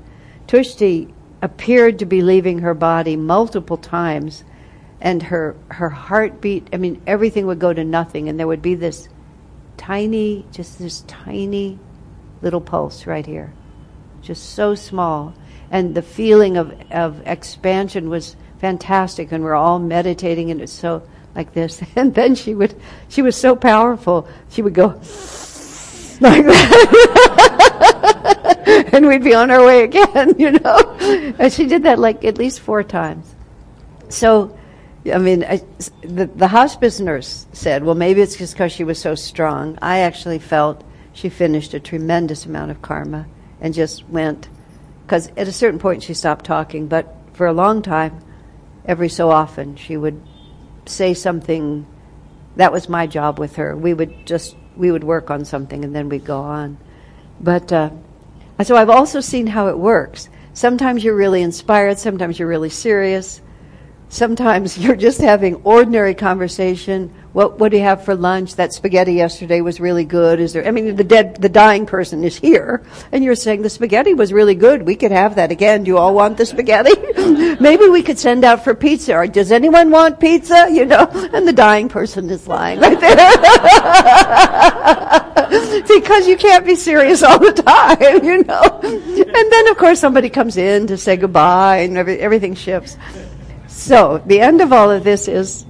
[0.47, 4.45] Tushti appeared to be leaving her body multiple times,
[5.01, 6.69] and her her heartbeat.
[6.73, 9.09] I mean, everything would go to nothing, and there would be this
[9.77, 11.79] tiny, just this tiny
[12.41, 13.53] little pulse right here,
[14.21, 15.35] just so small,
[15.71, 21.03] and the feeling of of expansion was fantastic, and we're all meditating, and it's so
[21.35, 21.83] like this.
[21.97, 22.75] And then she would,
[23.09, 24.87] she was so powerful, she would go
[26.21, 27.29] like that.
[28.93, 30.97] and we'd be on our way again, you know.
[31.39, 33.35] And she did that like at least four times.
[34.09, 34.57] So,
[35.11, 35.63] I mean, I,
[36.03, 39.79] the, the hospice nurse said, well, maybe it's just because she was so strong.
[39.83, 43.27] I actually felt she finished a tremendous amount of karma
[43.61, 44.49] and just went,
[45.05, 48.21] because at a certain point she stopped talking, but for a long time,
[48.85, 50.21] every so often, she would
[50.87, 51.87] say something.
[52.57, 53.77] That was my job with her.
[53.77, 56.79] We would just we would work on something and then we'd go on.
[57.41, 57.91] But uh,
[58.63, 60.29] so I've also seen how it works.
[60.55, 61.99] Sometimes you're really inspired.
[61.99, 63.41] Sometimes you're really serious.
[64.13, 67.11] Sometimes you're just having ordinary conversation.
[67.33, 68.57] What what do you have for lunch?
[68.57, 70.39] That spaghetti yesterday was really good.
[70.39, 70.67] Is there?
[70.67, 74.31] I mean, the dead, the dying person is here, and you're saying the spaghetti was
[74.31, 74.83] really good.
[74.83, 75.85] We could have that again.
[75.85, 76.93] Do you all want the spaghetti?
[77.61, 79.15] Maybe we could send out for pizza.
[79.17, 80.69] Or does anyone want pizza?
[80.83, 83.17] You know, and the dying person is lying right there
[85.87, 88.25] because you can't be serious all the time.
[88.25, 92.55] You know, and then of course somebody comes in to say goodbye, and every, everything
[92.55, 92.97] shifts.
[93.73, 95.65] So the end of all of this is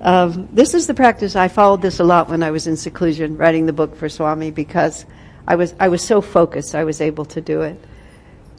[0.00, 1.36] um, this is the practice.
[1.36, 4.50] I followed this a lot when I was in seclusion, writing the book for Swami,
[4.50, 5.04] because
[5.46, 6.74] I was I was so focused.
[6.74, 7.78] I was able to do it.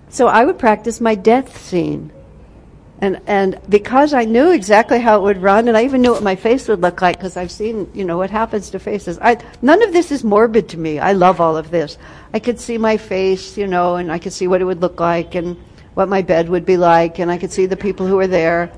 [0.10, 2.14] So I would practice my death scene,
[3.02, 6.24] and and because I knew exactly how it would run, and I even knew what
[6.24, 9.18] my face would look like because I've seen you know what happens to faces.
[9.20, 11.00] I none of this is morbid to me.
[11.00, 11.98] I love all of this.
[12.32, 15.00] I could see my face, you know, and I could see what it would look
[15.00, 15.58] like and
[15.96, 18.72] what my bed would be like, and I could see the people who were there.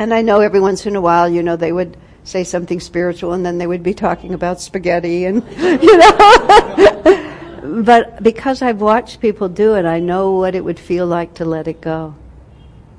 [0.00, 1.94] And I know every once in a while, you know, they would
[2.24, 7.82] say something spiritual and then they would be talking about spaghetti and, you know.
[7.84, 11.44] but because I've watched people do it, I know what it would feel like to
[11.44, 12.14] let it go.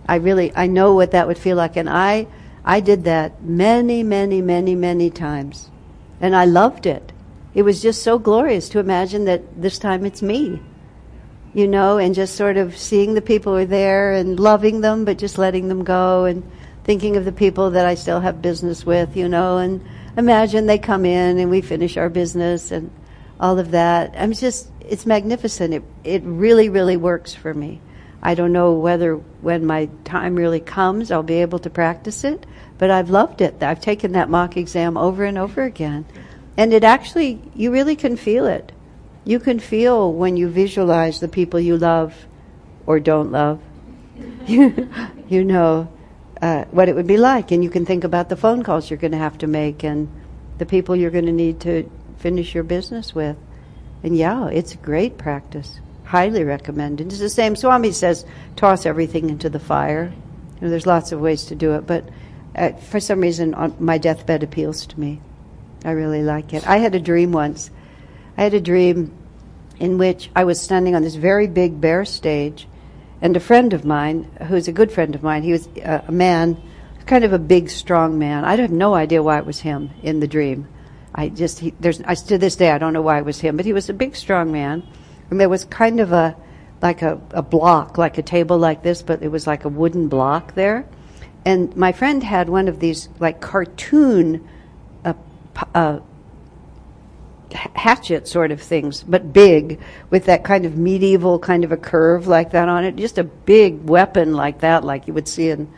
[0.08, 1.76] I really, I know what that would feel like.
[1.76, 2.28] And I,
[2.64, 5.72] I did that many, many, many, many times.
[6.20, 7.12] And I loved it.
[7.56, 10.62] It was just so glorious to imagine that this time it's me.
[11.56, 15.04] You know, and just sort of seeing the people who are there and loving them,
[15.04, 16.43] but just letting them go and,
[16.84, 19.86] thinking of the people that I still have business with, you know, and
[20.17, 22.91] imagine they come in and we finish our business and
[23.39, 24.13] all of that.
[24.17, 25.73] I'm just, it's magnificent.
[25.73, 27.82] It, it really, really works for me.
[28.23, 32.45] I don't know whether when my time really comes I'll be able to practice it,
[32.77, 33.63] but I've loved it.
[33.63, 36.05] I've taken that mock exam over and over again.
[36.55, 38.71] And it actually, you really can feel it.
[39.23, 42.13] You can feel when you visualize the people you love
[42.86, 43.59] or don't love.
[44.45, 44.89] you,
[45.29, 45.91] you know,
[46.42, 47.52] uh, what it would be like.
[47.52, 50.10] And you can think about the phone calls you're going to have to make and
[50.58, 53.38] the people you're going to need to finish your business with.
[54.04, 55.80] And yeah, it's a great practice.
[56.06, 57.08] Highly recommended.
[57.08, 57.56] It's the same.
[57.56, 58.26] Swami says,
[58.56, 60.12] toss everything into the fire.
[60.56, 62.08] You know, there's lots of ways to do it, but
[62.56, 65.22] uh, for some reason, on my deathbed appeals to me.
[65.84, 66.68] I really like it.
[66.68, 67.72] I had a dream once.
[68.38, 69.18] I had a dream
[69.80, 72.68] in which I was standing on this very big bare stage,
[73.22, 76.11] and a friend of mine, who's a good friend of mine, he was a, a
[76.11, 76.61] man,
[77.05, 78.43] kind of a big, strong man.
[78.45, 80.67] I have no idea why it was him in the dream.
[81.13, 83.57] I just, he, there's, I, to this day, I don't know why it was him,
[83.57, 84.84] but he was a big, strong man.
[85.30, 86.36] And there was kind of a,
[86.82, 90.07] like a, a block, like a table like this, but it was like a wooden
[90.07, 90.88] block there.
[91.45, 94.47] And my friend had one of these, like, cartoon
[95.03, 95.13] uh,
[95.74, 95.99] uh,
[97.54, 99.80] hatchet sort of things, but big,
[100.10, 102.95] with that kind of medieval kind of a curve like that on it.
[102.95, 105.72] Just a big weapon like that, like you would see in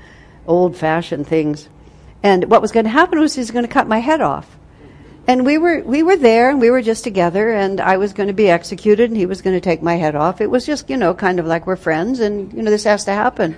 [0.47, 1.69] old fashioned things.
[2.21, 4.57] And what was going to happen was he was going to cut my head off.
[5.25, 8.27] And we were we were there and we were just together and I was going
[8.27, 10.41] to be executed and he was going to take my head off.
[10.41, 13.05] It was just, you know, kind of like we're friends and you know this has
[13.05, 13.55] to happen.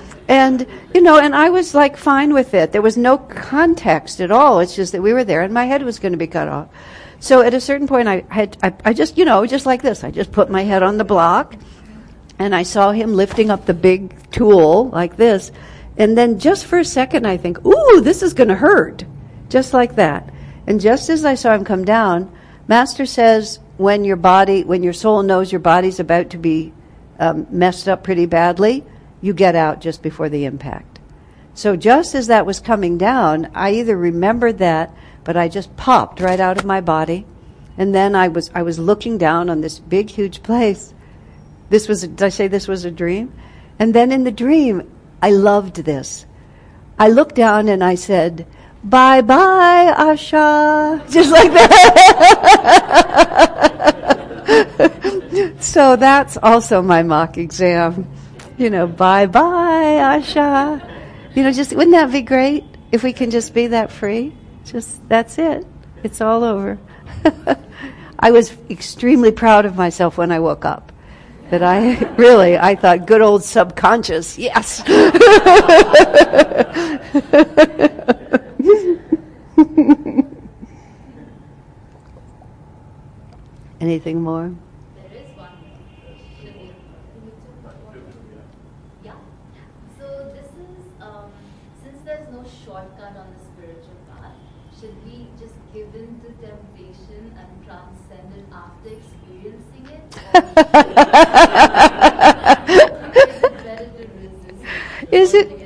[0.30, 0.64] And,
[0.94, 2.70] you know, and I was like fine with it.
[2.70, 4.60] There was no context at all.
[4.60, 6.68] It's just that we were there and my head was going to be cut off.
[7.18, 10.04] So at a certain point, I had, I, I just, you know, just like this,
[10.04, 11.56] I just put my head on the block
[12.38, 15.50] and I saw him lifting up the big tool like this.
[15.96, 19.04] And then just for a second, I think, ooh, this is going to hurt.
[19.48, 20.32] Just like that.
[20.68, 22.30] And just as I saw him come down,
[22.68, 26.72] Master says, when your body, when your soul knows your body's about to be
[27.18, 28.84] um, messed up pretty badly,
[29.20, 30.98] you get out just before the impact.
[31.54, 34.94] So just as that was coming down, I either remembered that,
[35.24, 37.26] but I just popped right out of my body.
[37.76, 40.94] And then I was, I was looking down on this big, huge place.
[41.68, 43.32] This was, did I say this was a dream?
[43.78, 44.90] And then in the dream,
[45.22, 46.26] I loved this.
[46.98, 48.46] I looked down and I said,
[48.84, 51.10] bye bye, Asha.
[51.10, 51.96] Just like that.
[55.60, 58.06] so that's also my mock exam.
[58.60, 60.86] You know, bye bye, Asha.
[61.34, 64.34] You know, just, wouldn't that be great if we can just be that free?
[64.66, 65.66] Just, that's it.
[66.02, 66.78] It's all over.
[68.18, 70.92] I was extremely proud of myself when I woke up
[71.50, 74.82] that I really, I thought, good old subconscious, yes.
[83.80, 84.52] Anything more?
[84.94, 85.48] There is one.
[89.02, 89.12] Yeah.
[89.98, 91.30] So this is um,
[91.82, 94.34] since there's no shortcut on the spiritual path,
[94.78, 100.16] should we just give in to temptation and transcend it after experiencing it?
[100.16, 100.19] Or
[105.10, 105.60] is it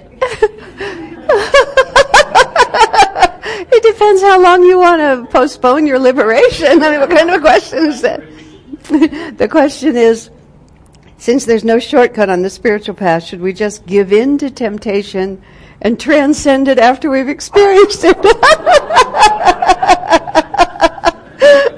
[3.73, 6.83] it depends how long you want to postpone your liberation.
[6.83, 8.23] I mean, what kind of a question is that?
[9.39, 10.31] the question is,
[11.19, 15.43] since there's no shortcut on the spiritual path, should we just give in to temptation
[15.81, 18.17] and transcend it after we've experienced it?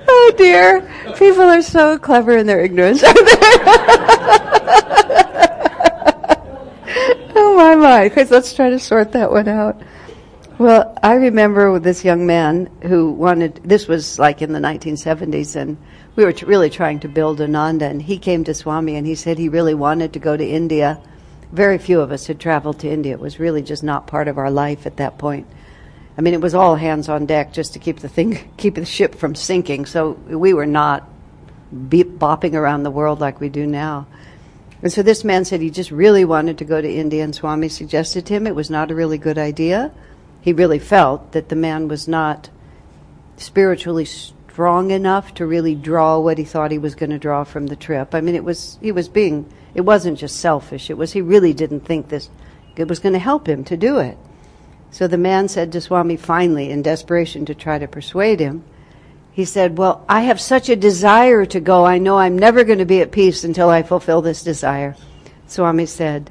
[0.09, 0.89] oh dear.
[1.19, 3.03] People are so clever in their ignorance.
[7.35, 8.09] oh my my.
[8.09, 9.81] Because let's try to sort that one out.
[10.59, 15.77] Well, I remember this young man who wanted, this was like in the 1970s, and
[16.17, 19.37] we were really trying to build Ananda, and he came to Swami and he said
[19.37, 20.99] he really wanted to go to India.
[21.53, 23.13] Very few of us had traveled to India.
[23.13, 25.47] It was really just not part of our life at that point.
[26.19, 28.85] I mean, it was all hands on deck just to keep the thing, keep the
[28.85, 29.87] ship from sinking.
[29.87, 31.09] So we were not
[31.89, 34.07] beep, bopping around the world like we do now.
[34.83, 37.69] And so this man said he just really wanted to go to India, and Swami
[37.69, 39.93] suggested to him it was not a really good idea.
[40.41, 42.51] He really felt that the man was not
[43.37, 47.67] spiritually strong enough to really draw what he thought he was going to draw from
[47.67, 48.15] the trip.
[48.15, 50.89] I mean, it was he was being it wasn't just selfish.
[50.89, 52.31] It was he really didn't think this
[52.77, 54.17] it was going to help him to do it.
[54.91, 58.65] So the man said to Swami finally, in desperation to try to persuade him,
[59.37, 61.85] he said, Well, I have such a desire to go.
[61.85, 64.97] I know I'm never going to be at peace until I fulfill this desire.
[65.47, 66.31] Swami said,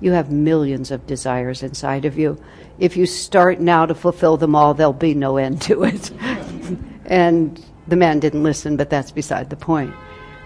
[0.00, 2.42] You have millions of desires inside of you.
[2.80, 6.10] If you start now to fulfill them all, there'll be no end to it.
[7.04, 9.94] and the man didn't listen, but that's beside the point.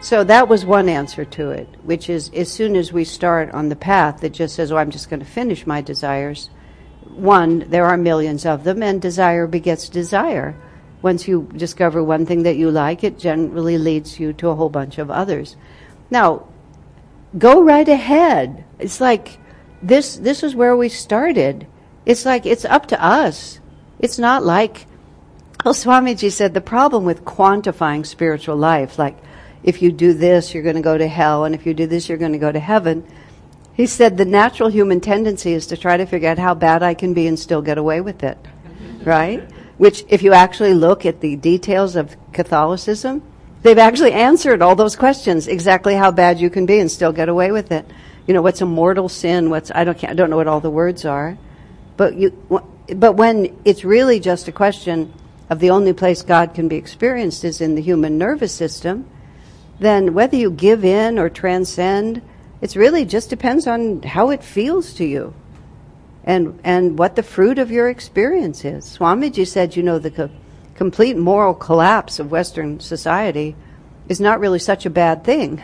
[0.03, 3.71] So that was one answer to it, which is as soon as we start on
[3.71, 6.51] the path that just says, Oh, I'm just going to finish my desires,
[7.15, 10.55] one, there are millions of them, and desire begets desire.
[11.03, 14.71] Once you discover one thing that you like, it generally leads you to a whole
[14.71, 15.57] bunch of others.
[16.11, 16.47] Now,
[17.37, 18.65] go right ahead.
[18.79, 19.39] It's like
[19.83, 21.67] this this is where we started.
[22.07, 23.61] It's like it's up to us.
[23.99, 24.87] It's not like
[25.65, 29.17] well Swamiji said the problem with quantifying spiritual life, like
[29.65, 32.09] if you do this, you're going to go to hell, and if you do this,
[32.09, 33.03] you're going to go to heaven.
[33.75, 36.95] He said the natural human tendency is to try to figure out how bad I
[36.95, 38.39] can be and still get away with it.
[39.03, 39.49] Right?
[39.77, 43.23] Which, if you actually look at the details of Catholicism,
[43.63, 47.29] they've actually answered all those questions exactly how bad you can be and still get
[47.29, 47.85] away with it.
[48.27, 49.51] You know, what's a mortal sin?
[49.51, 51.37] What's, I don't, I don't know what all the words are.
[51.97, 52.31] But you,
[52.95, 55.13] but when it's really just a question
[55.51, 59.09] of the only place God can be experienced is in the human nervous system,
[59.79, 62.23] then whether you give in or transcend,
[62.65, 65.35] it really just depends on how it feels to you
[66.25, 68.97] and, and what the fruit of your experience is.
[68.97, 70.31] Swamiji said, you know, the co-
[70.75, 73.55] complete moral collapse of Western society
[74.09, 75.63] is not really such a bad thing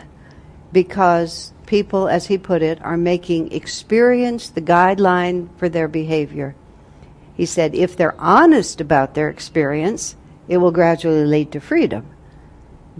[0.71, 6.53] because people, as he put it, are making experience the guideline for their behavior.
[7.35, 10.15] He said, if they're honest about their experience,
[10.47, 12.05] it will gradually lead to freedom.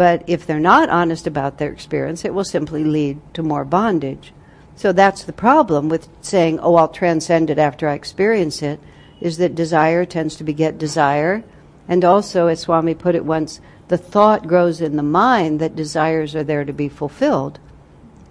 [0.01, 4.33] But if they're not honest about their experience, it will simply lead to more bondage.
[4.75, 8.79] So that's the problem with saying, oh, I'll transcend it after I experience it,
[9.19, 11.43] is that desire tends to beget desire.
[11.87, 16.33] And also, as Swami put it once, the thought grows in the mind that desires
[16.33, 17.59] are there to be fulfilled.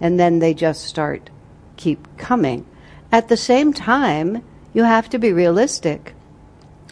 [0.01, 1.29] And then they just start,
[1.77, 2.65] keep coming.
[3.13, 4.43] At the same time,
[4.73, 6.15] you have to be realistic.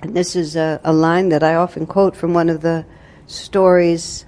[0.02, 2.86] And this is a, a line that I often quote from one of the
[3.28, 4.24] stories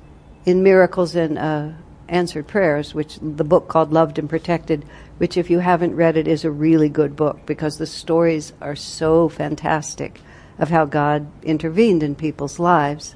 [0.46, 1.70] in Miracles and uh,
[2.08, 4.86] Answered Prayers, which the book called Loved and Protected,
[5.18, 8.76] which if you haven't read it is a really good book because the stories are
[8.76, 10.20] so fantastic
[10.60, 13.16] of how God intervened in people's lives.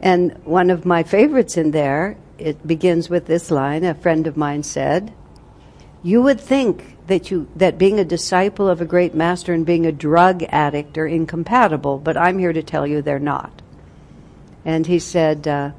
[0.00, 3.84] And one of my favorites in there, it begins with this line.
[3.84, 5.12] A friend of mine said,
[6.02, 9.86] "You would think that you that being a disciple of a great master and being
[9.86, 13.62] a drug addict are incompatible, but I'm here to tell you they're not."
[14.64, 15.70] And he said, uh,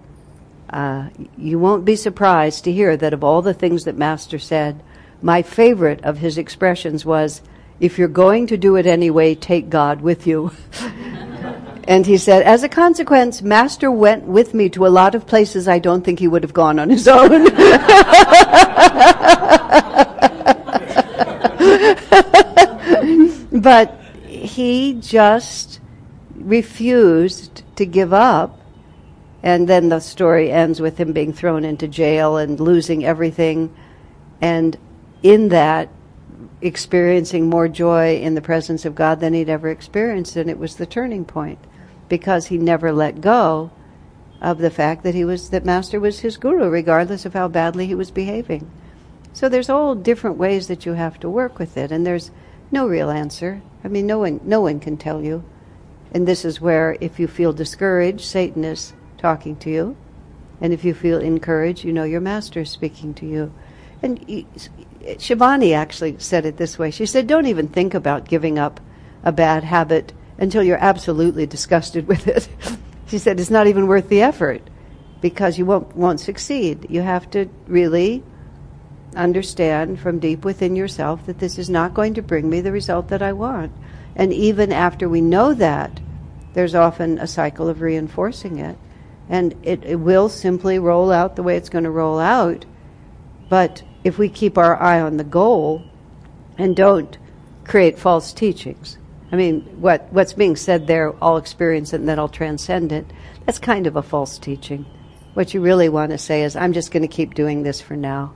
[0.69, 4.81] uh, "You won't be surprised to hear that of all the things that Master said,
[5.21, 7.41] my favorite of his expressions was."
[7.77, 10.51] If you're going to do it anyway, take God with you.
[11.87, 15.67] And he said, as a consequence, Master went with me to a lot of places
[15.67, 17.29] I don't think he would have gone on his own.
[23.61, 25.79] but he just
[26.35, 28.59] refused to give up.
[29.45, 33.73] And then the story ends with him being thrown into jail and losing everything.
[34.41, 34.77] And
[35.23, 35.89] in that,
[36.61, 40.35] experiencing more joy in the presence of God than he'd ever experienced.
[40.35, 41.59] And it was the turning point
[42.09, 43.71] because he never let go
[44.41, 47.87] of the fact that he was that master was his guru regardless of how badly
[47.87, 48.69] he was behaving
[49.33, 52.31] so there's all different ways that you have to work with it and there's
[52.71, 55.43] no real answer i mean no one no one can tell you
[56.11, 59.95] and this is where if you feel discouraged satan is talking to you
[60.61, 63.53] and if you feel encouraged you know your master is speaking to you
[64.01, 64.19] and
[65.17, 68.79] Shivani actually said it this way she said don't even think about giving up
[69.23, 72.47] a bad habit until you're absolutely disgusted with it.
[73.07, 74.61] she said it's not even worth the effort
[75.21, 76.85] because you won't won't succeed.
[76.89, 78.23] You have to really
[79.15, 83.07] understand from deep within yourself that this is not going to bring me the result
[83.07, 83.71] that I want.
[84.15, 85.99] And even after we know that,
[86.53, 88.77] there's often a cycle of reinforcing it.
[89.29, 92.65] And it, it will simply roll out the way it's going to roll out.
[93.49, 95.83] But if we keep our eye on the goal
[96.57, 97.17] and don't
[97.63, 98.97] create false teachings,
[99.31, 103.05] I mean, what, what's being said there, I'll experience it and then I'll transcend it,
[103.45, 104.85] that's kind of a false teaching.
[105.33, 107.95] What you really want to say is, I'm just going to keep doing this for
[107.95, 108.33] now.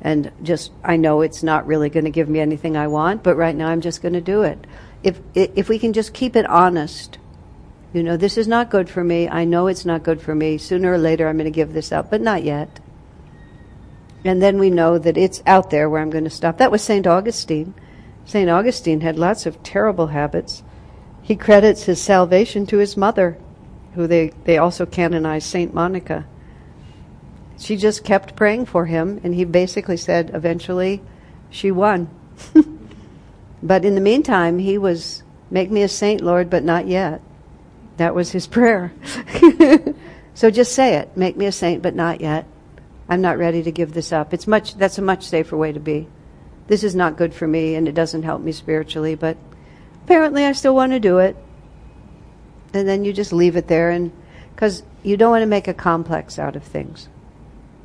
[0.00, 3.36] And just, I know it's not really going to give me anything I want, but
[3.36, 4.64] right now I'm just going to do it.
[5.02, 7.18] If, if we can just keep it honest,
[7.92, 9.28] you know, this is not good for me.
[9.28, 10.58] I know it's not good for me.
[10.58, 12.80] Sooner or later I'm going to give this up, but not yet.
[14.24, 16.58] And then we know that it's out there where I'm going to stop.
[16.58, 17.06] That was St.
[17.06, 17.74] Augustine.
[18.26, 18.50] St.
[18.50, 20.62] Augustine had lots of terrible habits.
[21.22, 23.38] He credits his salvation to his mother,
[23.94, 25.72] who they, they also canonized St.
[25.72, 26.26] Monica.
[27.58, 31.00] She just kept praying for him, and he basically said eventually
[31.48, 32.08] she won.
[33.62, 37.22] but in the meantime, he was, Make me a saint, Lord, but not yet.
[37.98, 38.92] That was his prayer.
[40.34, 41.16] so just say it.
[41.16, 42.46] Make me a saint, but not yet.
[43.08, 44.34] I'm not ready to give this up.
[44.34, 46.08] It's much, that's a much safer way to be
[46.68, 49.36] this is not good for me and it doesn't help me spiritually, but
[50.04, 51.36] apparently I still want to do it.
[52.72, 54.12] And then you just leave it there and
[54.54, 57.08] because you don't want to make a complex out of things.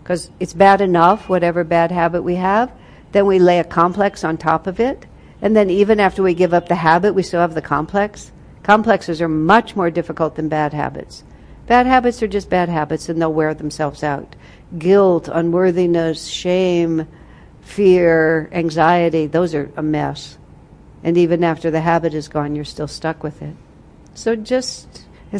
[0.04, 2.72] Because it's bad enough, whatever bad habit we have,
[3.14, 5.06] then we lay a complex on top of it.
[5.42, 8.32] And then even after we give up the habit, we still have the complex.
[8.64, 11.24] Complexes are much more difficult than bad habits.
[11.68, 14.36] Bad habits are just bad habits and they'll wear themselves out.
[14.78, 17.08] Guilt, unworthiness, shame,
[17.62, 20.38] fear, anxiety, those are a mess.
[21.04, 23.56] And even after the habit is gone, you're still stuck with it.
[24.14, 25.06] So just,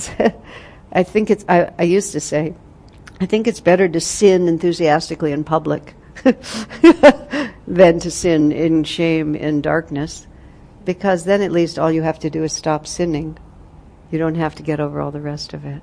[0.92, 2.54] I think it's, I, I used to say,
[3.22, 5.94] I think it's better to sin enthusiastically in public
[7.68, 10.28] than to sin in shame in darkness,
[10.86, 13.38] because then at least all you have to do is stop sinning.
[14.12, 15.82] You don't have to get over all the rest of it.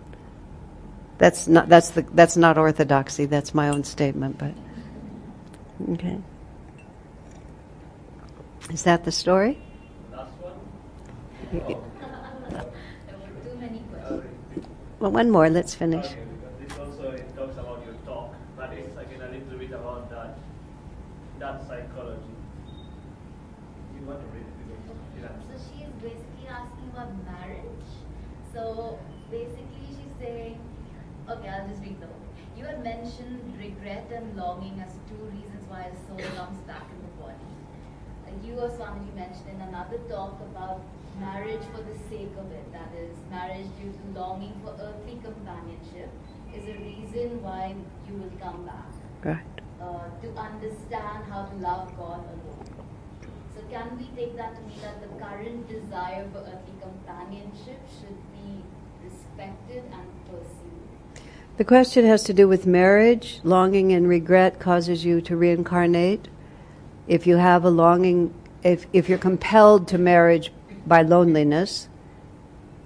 [1.18, 3.26] That's not, that's the, that's not orthodoxy.
[3.26, 4.54] That's my own statement, but,
[5.92, 6.18] okay.
[8.72, 9.58] Is that the story?
[10.12, 10.54] Last one?
[11.50, 11.74] There were
[13.42, 14.66] too many questions.
[15.00, 15.50] Well, one more.
[15.50, 16.06] Let's finish.
[16.06, 19.72] Okay, because this also it talks about your talk, but it's again a little bit
[19.72, 20.38] about that
[21.40, 22.36] that psychology.
[23.98, 25.34] You want to read it because yeah.
[25.50, 27.90] So she is basically asking about marriage.
[28.70, 28.96] So
[29.32, 30.60] basically she's saying,
[31.28, 32.26] okay, I'll just read the book.
[32.56, 36.98] you had mentioned regret and longing as two reasons why a soul comes back in
[37.02, 37.50] the body.
[38.26, 40.82] Uh, you or Swamiji mentioned in another talk about
[41.18, 46.10] marriage for the sake of it, that is, marriage due to longing for earthly companionship,
[46.54, 47.74] is a reason why
[48.06, 48.86] you will come back.
[49.24, 49.50] Right.
[49.82, 52.70] Uh, to understand how to love God alone.
[53.56, 58.29] So, can we take that to mean that the current desire for earthly companionship should
[59.40, 59.54] and?
[61.56, 63.40] The question has to do with marriage.
[63.44, 66.28] Longing and regret causes you to reincarnate.
[67.06, 70.52] If you have a longing, if, if you're compelled to marriage
[70.86, 71.88] by loneliness,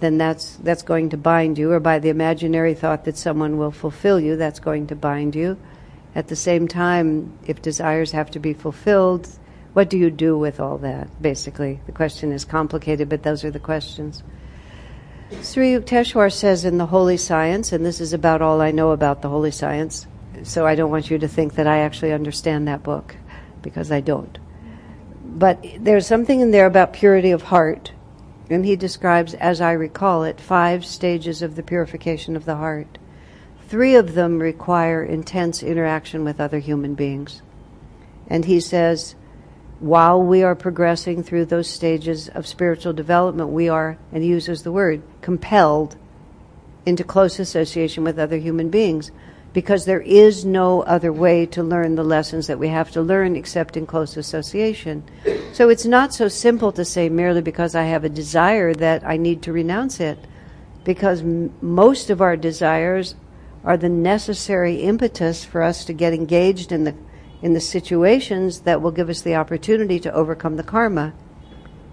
[0.01, 3.71] then that's, that's going to bind you, or by the imaginary thought that someone will
[3.71, 5.57] fulfill you, that's going to bind you.
[6.17, 9.29] At the same time, if desires have to be fulfilled,
[9.73, 11.23] what do you do with all that?
[11.23, 14.25] Basically, the question is complicated, but those are the questions.
[15.43, 19.23] Sri Yukteswar says in the Holy Science, and this is about all I know about
[19.23, 20.07] the Holy Science,
[20.43, 23.17] so I don't want you to think that I actually understand that book,
[23.63, 24.39] because I don't.
[25.25, 27.93] But there's something in there about purity of heart,
[28.51, 32.99] and he describes, as I recall it, five stages of the purification of the heart.
[33.69, 37.43] Three of them require intense interaction with other human beings.
[38.29, 39.15] And he says,
[39.85, 44.63] while we are progressing through those stages of spiritual development, we are, and he uses
[44.63, 45.95] the word, compelled
[46.87, 49.11] into close association with other human beings
[49.53, 53.37] because there is no other way to learn the lessons that we have to learn
[53.37, 55.05] except in close association.
[55.53, 59.19] So it's not so simple to say merely because I have a desire that I
[59.19, 60.19] need to renounce it,
[60.85, 63.17] because m- most of our desires
[63.63, 66.95] are the necessary impetus for us to get engaged in the
[67.45, 71.13] in the situations that will give us the opportunity to overcome the karma.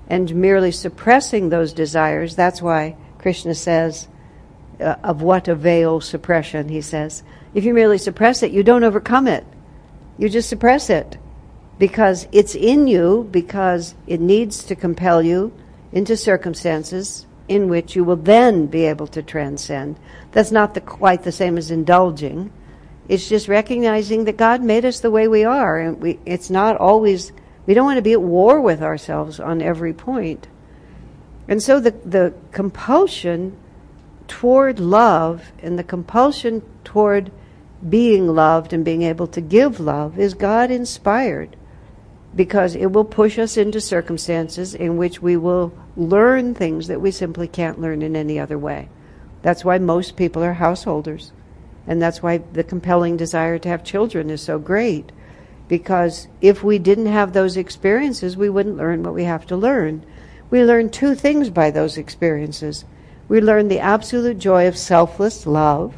[0.07, 4.07] And merely suppressing those desires, that's why Krishna says,
[4.79, 7.21] uh, of what avail suppression, he says.
[7.53, 9.45] If you merely suppress it, you don't overcome it.
[10.17, 11.17] You just suppress it
[11.77, 15.51] because it's in you, because it needs to compel you
[15.91, 19.99] into circumstances in which you will then be able to transcend.
[20.31, 22.53] That's not the, quite the same as indulging.
[23.11, 26.77] It's just recognizing that God made us the way we are, and we, it's not
[26.77, 27.33] always.
[27.65, 30.47] We don't want to be at war with ourselves on every point.
[31.49, 33.57] And so the the compulsion
[34.29, 37.33] toward love and the compulsion toward
[37.89, 41.57] being loved and being able to give love is God inspired
[42.33, 47.11] because it will push us into circumstances in which we will learn things that we
[47.11, 48.87] simply can't learn in any other way.
[49.41, 51.33] That's why most people are householders.
[51.87, 55.11] And that's why the compelling desire to have children is so great.
[55.67, 60.05] Because if we didn't have those experiences, we wouldn't learn what we have to learn.
[60.49, 62.85] We learn two things by those experiences.
[63.27, 65.95] We learn the absolute joy of selfless love,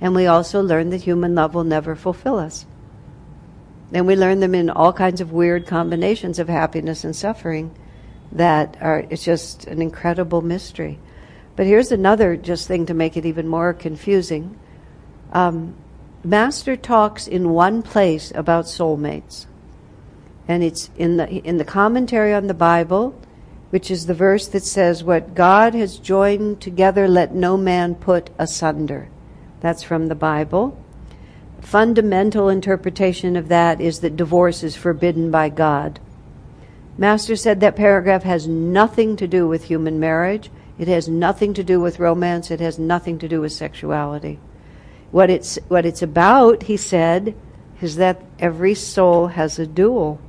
[0.00, 2.64] and we also learn that human love will never fulfill us.
[3.92, 7.74] And we learn them in all kinds of weird combinations of happiness and suffering
[8.30, 11.00] that are, it's just an incredible mystery.
[11.56, 14.58] But here's another just thing to make it even more confusing.
[15.32, 15.74] Um,
[16.22, 19.46] Master talks in one place about soulmates,
[20.46, 23.14] and it's in the in the commentary on the Bible,
[23.70, 28.30] which is the verse that says, "What God has joined together, let no man put
[28.38, 29.08] asunder."
[29.60, 30.76] That's from the Bible.
[31.60, 35.98] Fundamental interpretation of that is that divorce is forbidden by God.
[36.98, 40.50] Master said that paragraph has nothing to do with human marriage.
[40.78, 42.50] It has nothing to do with romance.
[42.50, 44.38] It has nothing to do with sexuality.
[45.12, 47.36] What it's, what it's about, he said,
[47.80, 50.20] is that every soul has a dual.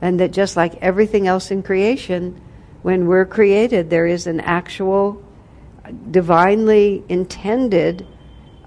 [0.00, 2.40] And that just like everything else in creation,
[2.82, 5.22] when we're created, there is an actual,
[6.10, 8.04] divinely intended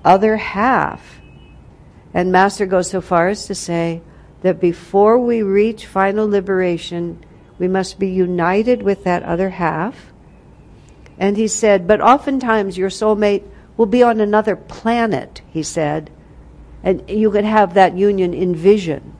[0.06, 1.20] other half.
[2.14, 4.02] And Master goes so far as to say
[4.42, 7.26] that before we reach final liberation,
[7.60, 10.14] we must be united with that other half
[11.18, 13.44] and he said, but oftentimes your soulmate
[13.78, 16.10] will be on another planet, he said.
[16.84, 19.16] And you could have that union in vision.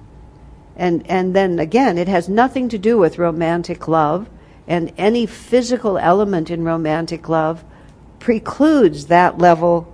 [0.76, 4.30] And, and then again, it has nothing to do with romantic love,
[4.68, 7.64] and any physical element in romantic love
[8.19, 9.94] precludes that level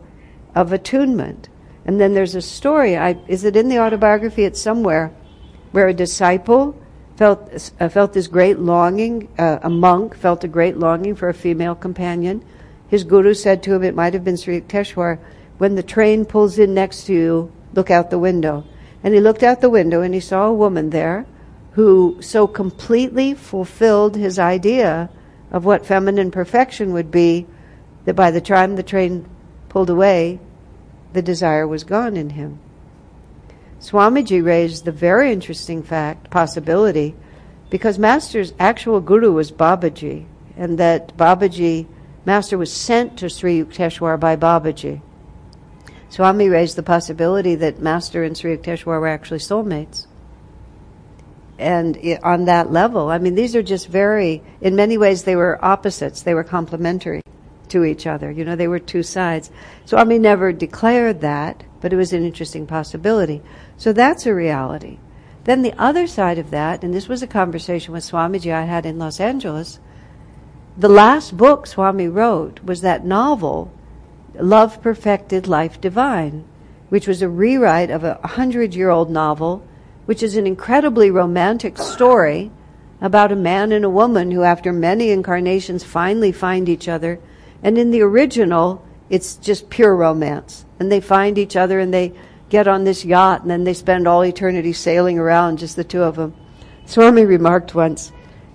[0.56, 1.50] of attunement.
[1.86, 4.44] And then there's a story, I, is it in the autobiography?
[4.44, 5.14] It's somewhere,
[5.72, 6.80] where a disciple
[7.16, 11.34] felt, uh, felt this great longing, uh, a monk felt a great longing for a
[11.34, 12.44] female companion.
[12.92, 15.18] His guru said to him, it might have been Sri Yukteswar,
[15.58, 18.66] when the train pulls in next to you, look out the window.
[19.02, 21.26] And he looked out the window and he saw a woman there
[21.72, 25.10] who so completely fulfilled his idea
[25.52, 27.48] of what feminine perfection would be
[28.04, 29.26] that by the time the train
[29.70, 30.42] pulled away,
[31.14, 32.60] the desire was gone in him.
[33.80, 37.16] Swamiji raised the very interesting fact, possibility,
[37.70, 40.26] because Master's actual guru was Babaji,
[40.58, 41.88] and that Babaji,
[42.26, 45.02] Master was sent to Sri Yukteswar by Babaji.
[46.10, 50.08] Swami raised the possibility that Master and Sri Yukteswar were actually soulmates.
[51.58, 55.64] And on that level, I mean, these are just very, in many ways, they were
[55.64, 56.22] opposites.
[56.22, 57.22] They were complementary
[57.70, 58.30] to each other.
[58.32, 59.52] You know, they were two sides.
[59.86, 63.42] Swami never declared that, but it was an interesting possibility.
[63.78, 65.00] So that's a reality.
[65.44, 68.86] Then the other side of that, and this was a conversation with Swamiji I had
[68.86, 69.80] in Los Angeles,
[70.78, 73.72] the last book Swami wrote was that novel,
[74.36, 76.46] Love Perfected, Life Divine,
[76.90, 79.66] which was a rewrite of a hundred year old novel,
[80.06, 82.52] which is an incredibly romantic story
[83.02, 87.20] about a man and a woman who, after many incarnations, finally find each other.
[87.64, 90.66] And in the original, it's just pure romance.
[90.80, 92.14] And they find each other and they
[92.50, 96.04] get on this yacht and then they spend all eternity sailing around, just the two
[96.04, 96.34] of them.
[96.86, 98.12] Swami remarked once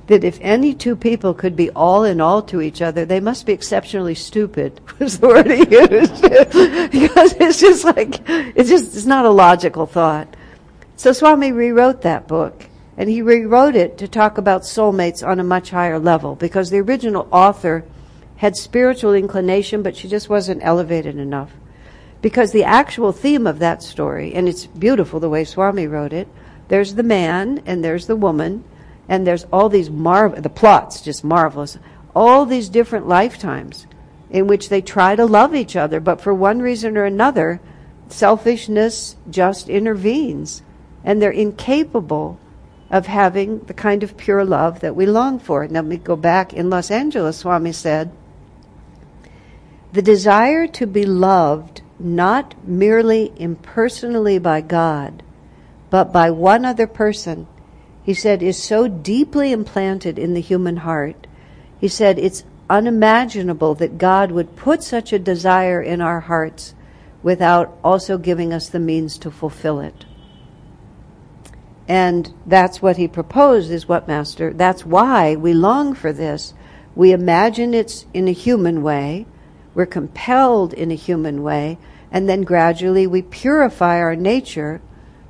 [0.06, 3.46] that if any two people could be all in all to each other, they must
[3.46, 6.22] be exceptionally stupid, was the word he used.
[6.92, 10.36] because it's just like, it's just, it's not a logical thought.
[10.96, 12.66] So Swami rewrote that book.
[12.96, 16.78] And he rewrote it to talk about soulmates on a much higher level because the
[16.78, 17.84] original author
[18.36, 21.52] had spiritual inclination, but she just wasn't elevated enough.
[22.22, 26.28] Because the actual theme of that story, and it's beautiful the way Swami wrote it,
[26.68, 28.64] there's the man and there's the woman,
[29.08, 31.78] and there's all these marv the plot's just marvelous.
[32.14, 33.86] All these different lifetimes
[34.30, 37.60] in which they try to love each other, but for one reason or another,
[38.08, 40.62] selfishness just intervenes,
[41.04, 42.38] and they're incapable
[42.90, 45.66] of having the kind of pure love that we long for.
[45.66, 46.52] Now, let me go back.
[46.52, 48.10] In Los Angeles, Swami said,
[49.92, 55.22] the desire to be loved not merely impersonally by God,
[55.88, 57.46] but by one other person,
[58.06, 61.26] he said, is so deeply implanted in the human heart.
[61.80, 66.76] He said, it's unimaginable that God would put such a desire in our hearts
[67.24, 70.06] without also giving us the means to fulfill it.
[71.88, 76.54] And that's what he proposed is what Master, that's why we long for this.
[76.94, 79.26] We imagine it's in a human way.
[79.74, 81.76] We're compelled in a human way
[82.12, 84.80] and then gradually we purify our nature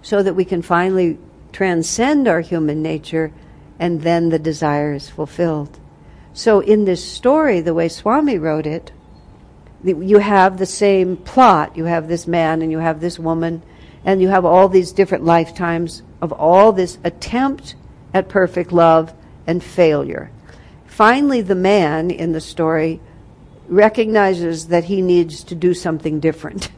[0.02, 1.18] so that we can finally
[1.56, 3.32] transcend our human nature
[3.78, 5.80] and then the desire is fulfilled.
[6.34, 8.92] So in this story, the way Swami wrote it,
[9.82, 11.74] you have the same plot.
[11.74, 13.62] You have this man and you have this woman
[14.04, 17.74] and you have all these different lifetimes of all this attempt
[18.12, 19.14] at perfect love
[19.46, 20.30] and failure.
[20.84, 23.00] Finally, the man in the story
[23.66, 26.68] recognizes that he needs to do something different.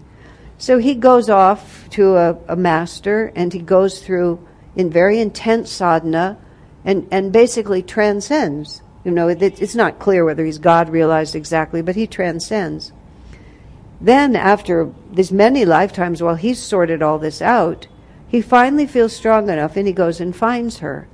[0.56, 4.46] So he goes off to a, a master and he goes through
[4.78, 6.38] in very intense sadhana
[6.84, 8.80] and, and basically transcends.
[9.04, 12.92] You know, it, it's not clear whether he's God realized exactly, but he transcends.
[14.00, 17.88] Then, after these many lifetimes, while he's sorted all this out,
[18.28, 21.08] he finally feels strong enough and he goes and finds her.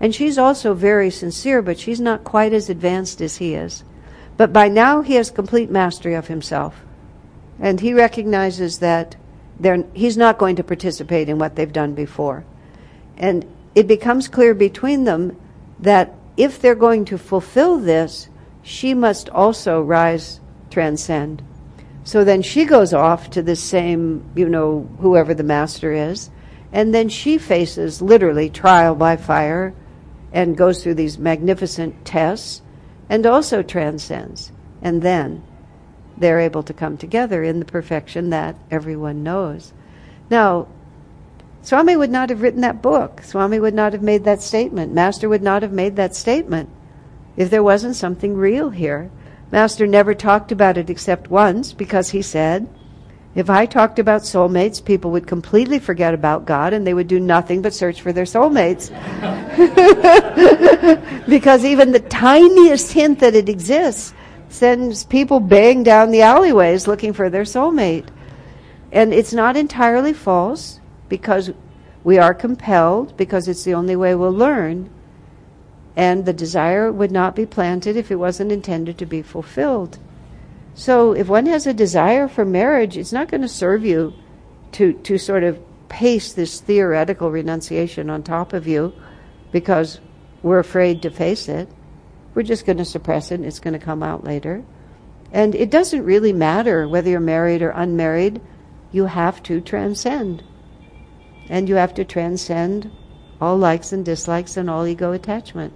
[0.00, 3.84] And she's also very sincere, but she's not quite as advanced as he is.
[4.36, 6.82] But by now he has complete mastery of himself.
[7.60, 9.14] And he recognizes that
[9.94, 12.44] he's not going to participate in what they've done before.
[13.16, 15.36] And it becomes clear between them
[15.80, 18.28] that if they're going to fulfill this,
[18.62, 21.42] she must also rise, transcend.
[22.04, 26.30] So then she goes off to the same, you know, whoever the master is,
[26.72, 29.74] and then she faces literally trial by fire
[30.32, 32.62] and goes through these magnificent tests
[33.08, 34.50] and also transcends.
[34.82, 35.42] And then
[36.16, 39.72] they're able to come together in the perfection that everyone knows.
[40.30, 40.68] Now,
[41.64, 43.22] Swami would not have written that book.
[43.22, 44.92] Swami would not have made that statement.
[44.92, 46.68] Master would not have made that statement
[47.38, 49.10] if there wasn't something real here.
[49.50, 52.68] Master never talked about it except once because he said,
[53.34, 57.18] if I talked about soulmates, people would completely forget about God and they would do
[57.18, 58.90] nothing but search for their soulmates.
[61.26, 64.12] because even the tiniest hint that it exists
[64.50, 68.08] sends people baying down the alleyways looking for their soulmate.
[68.92, 70.78] And it's not entirely false
[71.14, 71.52] because
[72.02, 74.90] we are compelled, because it's the only way we'll learn.
[75.94, 79.98] And the desire would not be planted if it wasn't intended to be fulfilled.
[80.74, 84.12] So if one has a desire for marriage, it's not going to serve you
[84.72, 88.92] to, to sort of paste this theoretical renunciation on top of you
[89.52, 90.00] because
[90.42, 91.68] we're afraid to face it.
[92.34, 94.64] We're just going to suppress it it's going to come out later.
[95.30, 98.40] And it doesn't really matter whether you're married or unmarried.
[98.90, 100.42] you have to transcend.
[101.48, 102.90] And you have to transcend
[103.40, 105.72] all likes and dislikes and all ego attachment.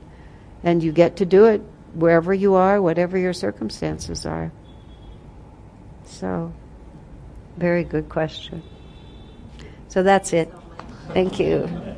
[0.63, 1.63] And you get to do it
[1.95, 4.53] wherever you are, whatever your circumstances are.
[6.05, 6.53] So,
[7.57, 8.63] very good question.
[9.89, 10.53] So that's it.
[11.13, 11.98] Thank you.